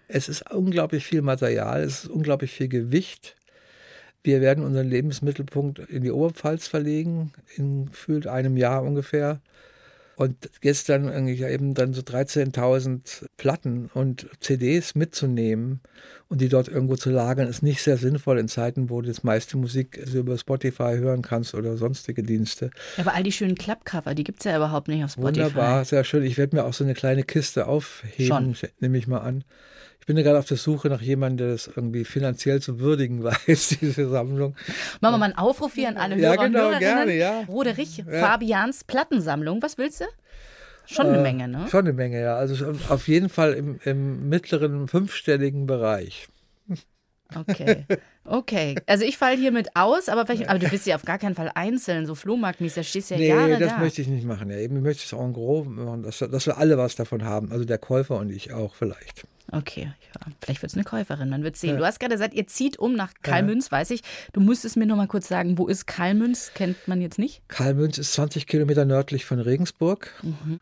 [0.07, 3.35] Es ist unglaublich viel Material, es ist unglaublich viel Gewicht.
[4.23, 9.41] Wir werden unseren Lebensmittelpunkt in die Oberpfalz verlegen, in gefühlt einem Jahr ungefähr.
[10.17, 15.79] Und jetzt dann irgendwie eben dann so 13.000 Platten und CDs mitzunehmen
[16.27, 19.23] und die dort irgendwo zu lagern, ist nicht sehr sinnvoll in Zeiten, wo du das
[19.23, 22.71] meiste Musik also über Spotify hören kannst oder sonstige Dienste.
[22.97, 25.37] Aber all die schönen Klappcover, die gibt es ja überhaupt nicht auf Spotify.
[25.37, 26.23] Wunderbar, sehr schön.
[26.23, 28.69] Ich werde mir auch so eine kleine Kiste aufheben, Schon.
[28.79, 29.43] nehme ich mal an.
[30.07, 33.23] Ich bin ja gerade auf der Suche nach jemandem, der das irgendwie finanziell zu würdigen
[33.25, 34.55] weiß, diese Sammlung.
[35.01, 36.79] Machen wir mal einen Aufruf hier an alle Ja, Hörer genau, und Hörerinnen.
[36.79, 37.41] gerne, ja.
[37.49, 39.61] Roderich, Fabians Plattensammlung.
[39.61, 40.05] Was willst du?
[40.85, 41.65] Schon eine Menge, ne?
[41.65, 42.37] Äh, Schon eine Menge, ja.
[42.37, 46.29] Also auf jeden Fall im, im mittleren fünfstelligen Bereich.
[47.35, 47.85] Okay.
[48.23, 48.75] Okay.
[48.85, 51.35] Also ich falle hier mit aus, aber, vielleicht, aber du bist ja auf gar keinen
[51.35, 53.79] Fall einzeln, so Flohmarktmäßig, da stehst du ja Nee, Jahre das da.
[53.79, 54.49] möchte ich nicht machen.
[54.49, 57.25] Ja, eben, ich möchte es auch en gros machen, dass, dass wir alle was davon
[57.25, 57.51] haben.
[57.51, 59.25] Also der Käufer und ich auch vielleicht.
[59.51, 60.31] Okay, ja.
[60.41, 61.77] vielleicht wird es eine Käuferin, man wird sehen.
[61.77, 64.01] Du hast gerade gesagt, ihr zieht um nach Kalmünz, weiß ich.
[64.33, 66.51] Du musstest mir noch mal kurz sagen, wo ist Kalmünz?
[66.53, 67.47] Kennt man jetzt nicht?
[67.47, 70.11] Kalmünz ist 20 Kilometer nördlich von Regensburg.
[70.21, 70.59] Mhm.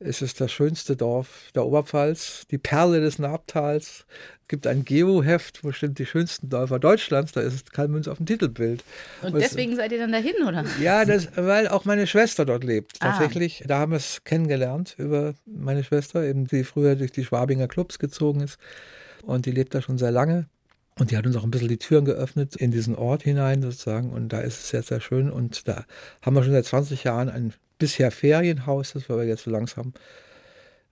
[0.00, 4.06] Es ist das schönste Dorf der Oberpfalz, die Perle des Nabtals.
[4.42, 8.26] Es gibt ein Geo-Heft, wo stimmt die schönsten Dörfer Deutschlands, da ist Kalmünz auf dem
[8.26, 8.84] Titelbild.
[9.22, 10.64] Und Was- deswegen seid ihr dann dahin, oder?
[10.80, 12.96] Ja, das, weil auch meine Schwester dort lebt.
[13.00, 13.10] Ah.
[13.10, 17.66] Tatsächlich, da haben wir es kennengelernt über meine Schwester, eben die früher durch die Schwabinger
[17.66, 18.58] Clubs gezogen ist.
[19.24, 20.46] Und die lebt da schon sehr lange.
[21.00, 24.10] Und die hat uns auch ein bisschen die Türen geöffnet in diesen Ort hinein sozusagen.
[24.12, 25.28] Und da ist es sehr, sehr schön.
[25.30, 25.84] Und da
[26.22, 29.92] haben wir schon seit 20 Jahren ein bisher Ferienhaus, das wir jetzt so langsam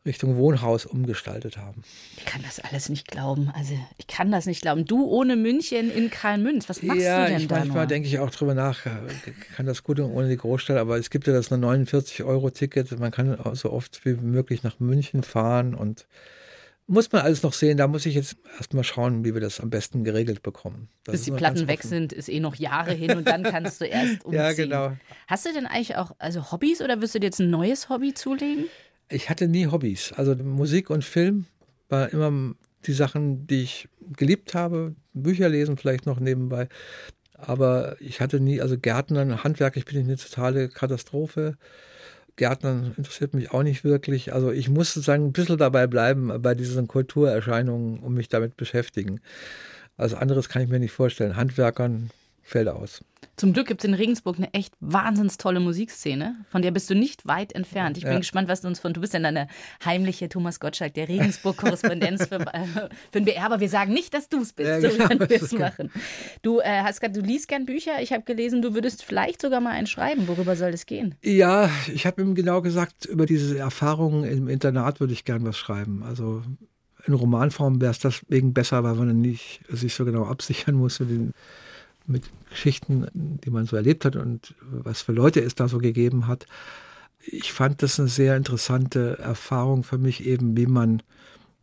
[0.07, 1.82] Richtung Wohnhaus umgestaltet haben.
[2.16, 3.51] Ich kann das alles nicht glauben.
[3.55, 4.84] Also, ich kann das nicht glauben.
[4.84, 7.87] Du ohne München in Karlmünz, was machst ja, du denn ich da manchmal nur?
[7.87, 8.91] denke ich auch drüber nach, äh,
[9.57, 13.72] kann das gut ohne die Großstadt, aber es gibt ja das 49-Euro-Ticket, man kann so
[13.72, 16.07] oft wie möglich nach München fahren und
[16.87, 19.70] muss man alles noch sehen, da muss ich jetzt erstmal schauen, wie wir das am
[19.70, 20.89] besten geregelt bekommen.
[21.05, 23.84] Das Bis die Platten weg sind, ist eh noch Jahre hin und dann kannst du
[23.87, 24.41] erst umziehen.
[24.41, 24.97] Ja, genau.
[25.26, 28.14] Hast du denn eigentlich auch also Hobbys oder wirst du dir jetzt ein neues Hobby
[28.14, 28.66] zulegen?
[29.09, 30.12] Ich hatte nie Hobbys.
[30.12, 31.47] Also Musik und Film
[31.89, 32.55] war immer
[32.87, 34.95] die Sachen, die ich geliebt habe.
[35.12, 36.68] Bücher lesen vielleicht noch nebenbei.
[37.34, 41.57] Aber ich hatte nie, also Gärtnern, handwerklich bin ich eine totale Katastrophe.
[42.37, 44.32] Gärtnern interessiert mich auch nicht wirklich.
[44.32, 49.20] Also ich muss sozusagen ein bisschen dabei bleiben bei diesen Kulturerscheinungen und mich damit beschäftigen.
[49.97, 51.37] Also anderes kann ich mir nicht vorstellen.
[51.37, 52.11] Handwerkern
[52.43, 53.03] fällt aus.
[53.37, 56.37] Zum Glück gibt es in Regensburg eine echt wahnsinns tolle Musikszene.
[56.49, 57.99] Von der bist du nicht weit entfernt.
[57.99, 58.18] Ich bin Ja.
[58.18, 58.95] gespannt, was du uns von.
[58.95, 59.49] Du bist ja eine
[59.84, 62.66] heimliche Thomas Gottschalk, der Regensburg-Korrespondenz für, äh,
[63.12, 64.68] für den BR, aber wir sagen nicht, dass du es bist.
[64.68, 65.91] Ja, so genau, wir es machen.
[66.43, 68.01] Du äh, hast grad, du liest gern Bücher.
[68.01, 70.28] Ich habe gelesen, du würdest vielleicht sogar mal einen schreiben.
[70.28, 71.14] Worüber soll es gehen?
[71.22, 75.57] Ja, ich habe ihm genau gesagt, über diese Erfahrungen im Internat würde ich gern was
[75.59, 76.03] schreiben.
[76.03, 76.43] Also
[77.07, 80.99] in Romanform wäre es deswegen besser, weil man dann nicht sich so genau absichern muss
[81.01, 81.32] mit, den,
[82.07, 86.27] mit Geschichten, die man so erlebt hat und was für Leute es da so gegeben
[86.27, 86.47] hat.
[87.21, 91.03] Ich fand das eine sehr interessante Erfahrung für mich eben, wie man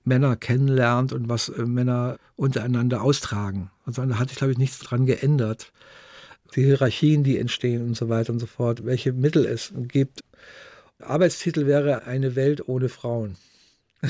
[0.03, 3.71] Männer kennenlernt und was äh, Männer untereinander austragen.
[3.85, 5.71] Also da hatte ich, glaube ich, nichts dran geändert
[6.55, 10.23] die Hierarchien, die entstehen und so weiter und so fort, welche Mittel es gibt.
[10.99, 13.35] Arbeitstitel wäre eine Welt ohne Frauen.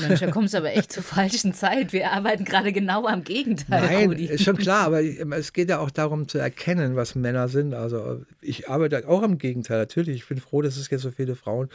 [0.00, 1.92] Mensch, da kommst du aber echt zur falschen Zeit.
[1.92, 3.82] Wir arbeiten gerade genau am Gegenteil.
[3.82, 4.26] Nein, Rudi.
[4.26, 5.02] ist schon klar, aber
[5.38, 7.74] es geht ja auch darum zu erkennen, was Männer sind.
[7.74, 9.78] Also ich arbeite auch am Gegenteil.
[9.78, 11.68] Natürlich, ich bin froh, dass es jetzt so viele Frauen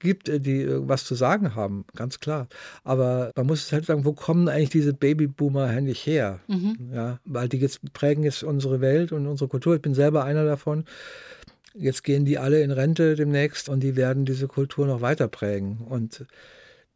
[0.00, 2.48] gibt, äh, die äh, was zu sagen haben, ganz klar.
[2.84, 6.40] Aber man muss halt sagen, wo kommen eigentlich diese Babyboomer eigentlich her?
[6.92, 9.74] Ja, weil die jetzt prägen jetzt unsere Welt und unsere Kultur.
[9.74, 10.84] Ich bin selber einer davon.
[11.74, 15.78] Jetzt gehen die alle in Rente demnächst und die werden diese Kultur noch weiter prägen.
[15.78, 16.26] Und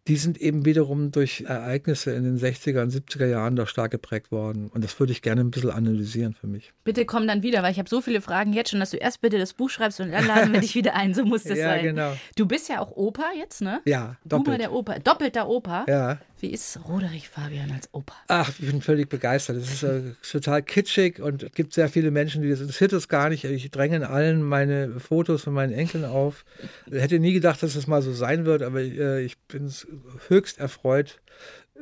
[0.09, 4.31] die sind eben wiederum durch Ereignisse in den 60er und 70er Jahren da stark geprägt
[4.31, 4.69] worden.
[4.73, 6.73] Und das würde ich gerne ein bisschen analysieren für mich.
[6.85, 9.21] Bitte komm dann wieder, weil ich habe so viele Fragen jetzt schon, dass du erst
[9.21, 11.13] bitte das Buch schreibst und dann laden wir dich wieder ein.
[11.15, 11.83] So muss das Ja, sein.
[11.85, 12.13] genau.
[12.37, 13.81] Du bist ja auch Opa jetzt, ne?
[13.85, 14.61] Ja, Boomer doppelt.
[14.61, 15.85] der Oper, doppelter Opa.
[15.89, 18.15] Ja, Wie ist Roderich Fabian als Opa?
[18.29, 19.57] Ach, ich bin völlig begeistert.
[19.57, 23.09] Es ist äh, total kitschig und es gibt sehr viele Menschen, die das interessiert es
[23.09, 23.45] gar nicht.
[23.45, 26.45] Ich dränge in allen meine Fotos von meinen Enkeln auf.
[26.91, 29.73] Ich hätte nie gedacht, dass es mal so sein wird, aber äh, ich bin
[30.29, 31.21] höchst erfreut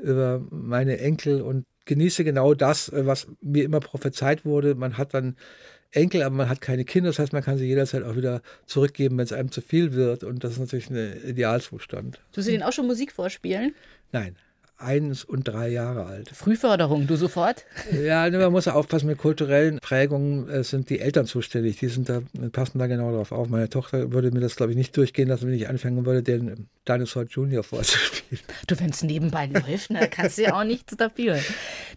[0.02, 4.74] über meine Enkel und genieße genau das, äh, was mir immer prophezeit wurde.
[4.74, 5.36] Man hat dann
[5.94, 7.10] Enkel, aber man hat keine Kinder.
[7.10, 10.24] Das heißt, man kann sie jederzeit auch wieder zurückgeben, wenn es einem zu viel wird.
[10.24, 12.20] Und das ist natürlich ein Idealzustand.
[12.32, 13.74] Tust du denen auch schon Musik vorspielen?
[14.12, 14.36] Nein,
[14.84, 16.30] eins und drei Jahre alt.
[16.30, 17.64] Frühförderung, du sofort?
[17.92, 21.78] Ja, ne, man muss ja aufpassen, mit kulturellen Prägungen sind die Eltern zuständig.
[21.78, 22.22] Die sind da,
[22.52, 23.48] passen da genau drauf auf.
[23.48, 26.68] Meine Tochter würde mir das, glaube ich, nicht durchgehen lassen, wenn ich anfangen würde, den
[26.86, 28.44] Dinosaur Junior vorzuspielen.
[28.66, 31.38] Du, wenn es nebenbei läuft, ne, kannst du ja auch nichts dafür.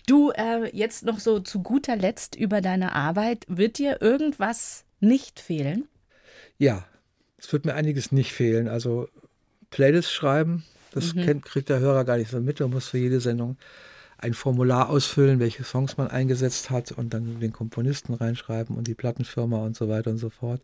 [0.07, 3.45] Du, äh, jetzt noch so zu guter Letzt über deine Arbeit.
[3.47, 5.87] Wird dir irgendwas nicht fehlen?
[6.57, 6.85] Ja,
[7.37, 8.67] es wird mir einiges nicht fehlen.
[8.67, 9.07] Also
[9.69, 12.59] Playlists schreiben, das kennt, kriegt der Hörer gar nicht so mit.
[12.59, 13.57] Man muss für jede Sendung
[14.17, 18.95] ein Formular ausfüllen, welche Songs man eingesetzt hat und dann den Komponisten reinschreiben und die
[18.95, 20.61] Plattenfirma und so weiter und so fort.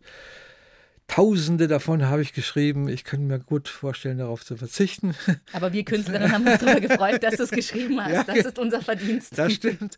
[1.08, 2.88] Tausende davon habe ich geschrieben.
[2.88, 5.14] Ich könnte mir gut vorstellen, darauf zu verzichten.
[5.54, 8.28] Aber wir Künstlerinnen haben uns darüber gefreut, dass du es geschrieben hast.
[8.28, 9.38] Das ist unser Verdienst.
[9.38, 9.98] Das stimmt.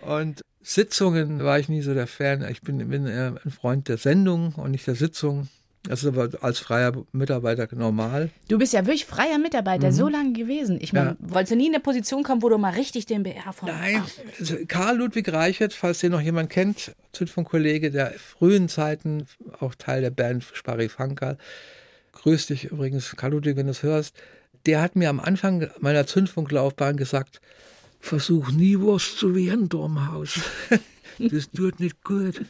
[0.00, 2.48] Und Sitzungen war ich nie so der Fan.
[2.48, 5.48] Ich bin, bin ein Freund der Sendung und nicht der Sitzung.
[5.86, 8.30] Das ist aber als freier Mitarbeiter normal.
[8.48, 10.78] Du bist ja wirklich freier Mitarbeiter, so lange gewesen.
[10.80, 11.16] Ich meine, Ja.
[11.20, 13.68] wolltest du nie in eine Position kommen, wo du mal richtig den BR von.
[13.68, 14.02] Nein,
[14.40, 19.26] also Karl Ludwig Reichert, falls den noch jemand kennt, Zündfunkkollege der frühen Zeiten,
[19.60, 21.36] auch Teil der Band Sparri Funkerl.
[22.12, 24.16] Grüß dich übrigens, Karl Ludwig, wenn du es hörst.
[24.64, 27.42] Der hat mir am Anfang meiner Zündfunklaufbahn gesagt,
[28.00, 30.40] versuch nie was zu werden da im Haus.
[31.18, 32.40] Das tut nicht gut.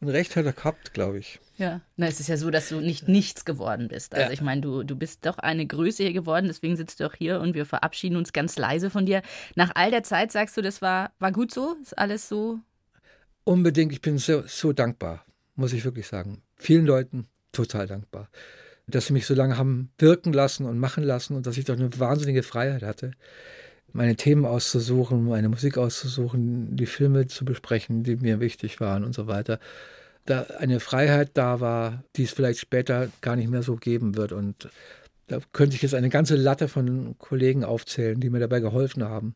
[0.00, 1.40] Und recht hat er gehabt, glaube ich.
[1.56, 1.80] Ja.
[1.96, 4.14] Na, es ist ja so, dass du nicht nichts geworden bist.
[4.14, 4.32] Also Ja.
[4.32, 7.40] ich meine, du, du bist doch eine Größe hier geworden, deswegen sitzt du auch hier
[7.40, 9.22] und wir verabschieden uns ganz leise von dir.
[9.56, 11.74] Nach all der Zeit sagst du, das war, war gut so?
[11.82, 12.60] Ist alles so?
[13.42, 15.24] Unbedingt, ich bin so, so dankbar,
[15.56, 16.42] muss ich wirklich sagen.
[16.54, 18.28] Vielen Leuten total dankbar,
[18.86, 21.74] dass sie mich so lange haben wirken lassen und machen lassen und dass ich doch
[21.74, 23.12] eine wahnsinnige Freiheit hatte,
[23.92, 29.14] meine Themen auszusuchen, meine Musik auszusuchen, die Filme zu besprechen, die mir wichtig waren und
[29.14, 29.58] so weiter.
[30.26, 34.32] Da eine Freiheit da war, die es vielleicht später gar nicht mehr so geben wird.
[34.32, 34.68] Und
[35.26, 39.34] da könnte ich jetzt eine ganze Latte von Kollegen aufzählen, die mir dabei geholfen haben.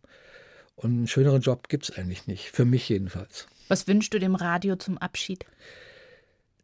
[0.76, 3.46] Und einen schöneren Job gibt es eigentlich nicht, für mich jedenfalls.
[3.68, 5.46] Was wünschst du dem Radio zum Abschied?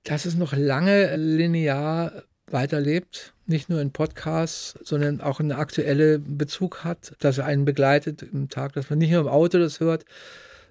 [0.08, 6.84] dass es noch lange linear weiterlebt, nicht nur in Podcasts, sondern auch einen aktuellen Bezug
[6.84, 10.04] hat, dass er einen begleitet im Tag, dass man nicht nur im Auto das hört,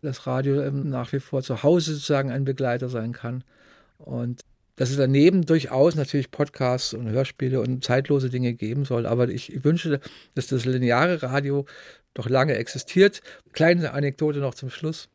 [0.02, 3.44] das Radio ähm, nach wie vor zu Hause sozusagen ein Begleiter sein kann.
[3.98, 4.42] Und
[4.76, 9.08] dass es daneben durchaus natürlich Podcasts und Hörspiele und zeitlose Dinge geben soll.
[9.08, 10.00] Aber ich wünsche,
[10.36, 11.66] dass das lineare Radio
[12.14, 13.22] doch lange existiert.
[13.54, 15.10] Kleine Anekdote noch zum Schluss.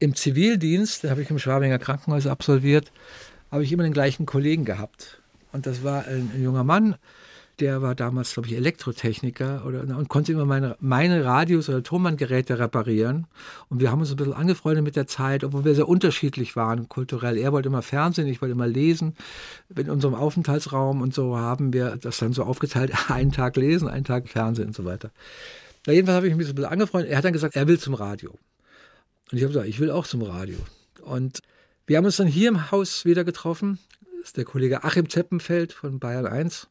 [0.00, 2.90] Im Zivildienst, den habe ich im Schwabinger Krankenhaus absolviert,
[3.52, 5.21] habe ich immer den gleichen Kollegen gehabt.
[5.52, 6.96] Und das war ein, ein junger Mann,
[7.60, 12.58] der war damals, glaube ich, Elektrotechniker oder, und konnte immer meine, meine Radios oder Tonbandgeräte
[12.58, 13.26] reparieren.
[13.68, 16.88] Und wir haben uns ein bisschen angefreundet mit der Zeit, obwohl wir sehr unterschiedlich waren
[16.88, 17.36] kulturell.
[17.36, 19.14] Er wollte immer Fernsehen, ich wollte immer lesen.
[19.74, 24.04] In unserem Aufenthaltsraum und so haben wir das dann so aufgeteilt, einen Tag lesen, einen
[24.04, 25.10] Tag Fernsehen und so weiter.
[25.86, 27.10] Na, jedenfalls habe ich mich ein bisschen angefreundet.
[27.10, 28.30] Er hat dann gesagt, er will zum Radio.
[29.30, 30.58] Und ich habe gesagt, ich will auch zum Radio.
[31.02, 31.40] Und
[31.86, 33.78] wir haben uns dann hier im Haus wieder getroffen.
[34.22, 36.68] Ist der Kollege Achim Zeppenfeld von Bayern 1.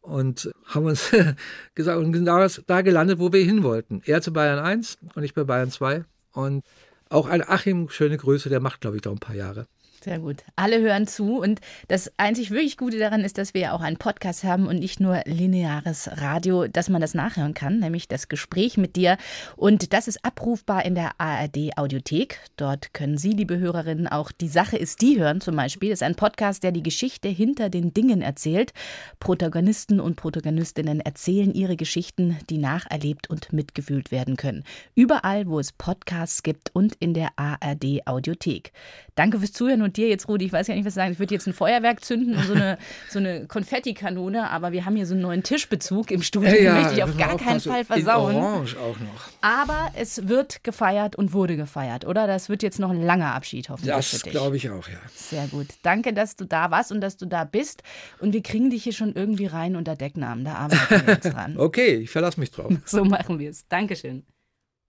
[0.00, 1.10] Und haben uns
[1.74, 4.02] gesagt und sind da, da gelandet, wo wir hin wollten.
[4.04, 6.04] Er zu Bayern 1 und ich bei Bayern 2.
[6.32, 6.64] Und
[7.08, 9.66] auch ein Achim, schöne Grüße, der macht, glaube ich, da ein paar Jahre.
[10.04, 10.44] Sehr gut.
[10.54, 13.96] Alle hören zu und das einzig wirklich Gute daran ist, dass wir ja auch einen
[13.96, 18.76] Podcast haben und nicht nur lineares Radio, dass man das nachhören kann, nämlich das Gespräch
[18.76, 19.16] mit dir.
[19.56, 22.38] Und das ist abrufbar in der ARD Audiothek.
[22.58, 25.88] Dort können Sie, liebe Hörerinnen, auch die Sache ist die hören zum Beispiel.
[25.88, 28.74] Das ist ein Podcast, der die Geschichte hinter den Dingen erzählt.
[29.20, 34.64] Protagonisten und Protagonistinnen erzählen ihre Geschichten, die nacherlebt und mitgefühlt werden können.
[34.94, 38.72] Überall, wo es Podcasts gibt und in der ARD Audiothek.
[39.14, 41.12] Danke fürs Zuhören und dir jetzt, Rudi, ich weiß ja nicht, was sagen.
[41.12, 42.78] Ich würde jetzt ein Feuerwerk zünden und so eine,
[43.10, 46.94] so eine Konfettikanone, aber wir haben hier so einen neuen Tischbezug im Studio, den möchte
[46.94, 48.36] ich auf gar keinen Fall versauen.
[48.36, 49.28] In Orange auch noch.
[49.40, 52.26] Aber es wird gefeiert und wurde gefeiert, oder?
[52.26, 54.98] Das wird jetzt noch ein langer Abschied hoffentlich Das glaube ich auch, ja.
[55.14, 55.68] Sehr gut.
[55.82, 57.82] Danke, dass du da warst und dass du da bist.
[58.20, 60.44] Und wir kriegen dich hier schon irgendwie rein unter Decknamen.
[60.44, 61.56] Da arbeiten wir jetzt dran.
[61.64, 62.72] Okay, ich verlasse mich drauf.
[62.84, 63.66] So machen wir es.
[63.68, 64.24] Dankeschön.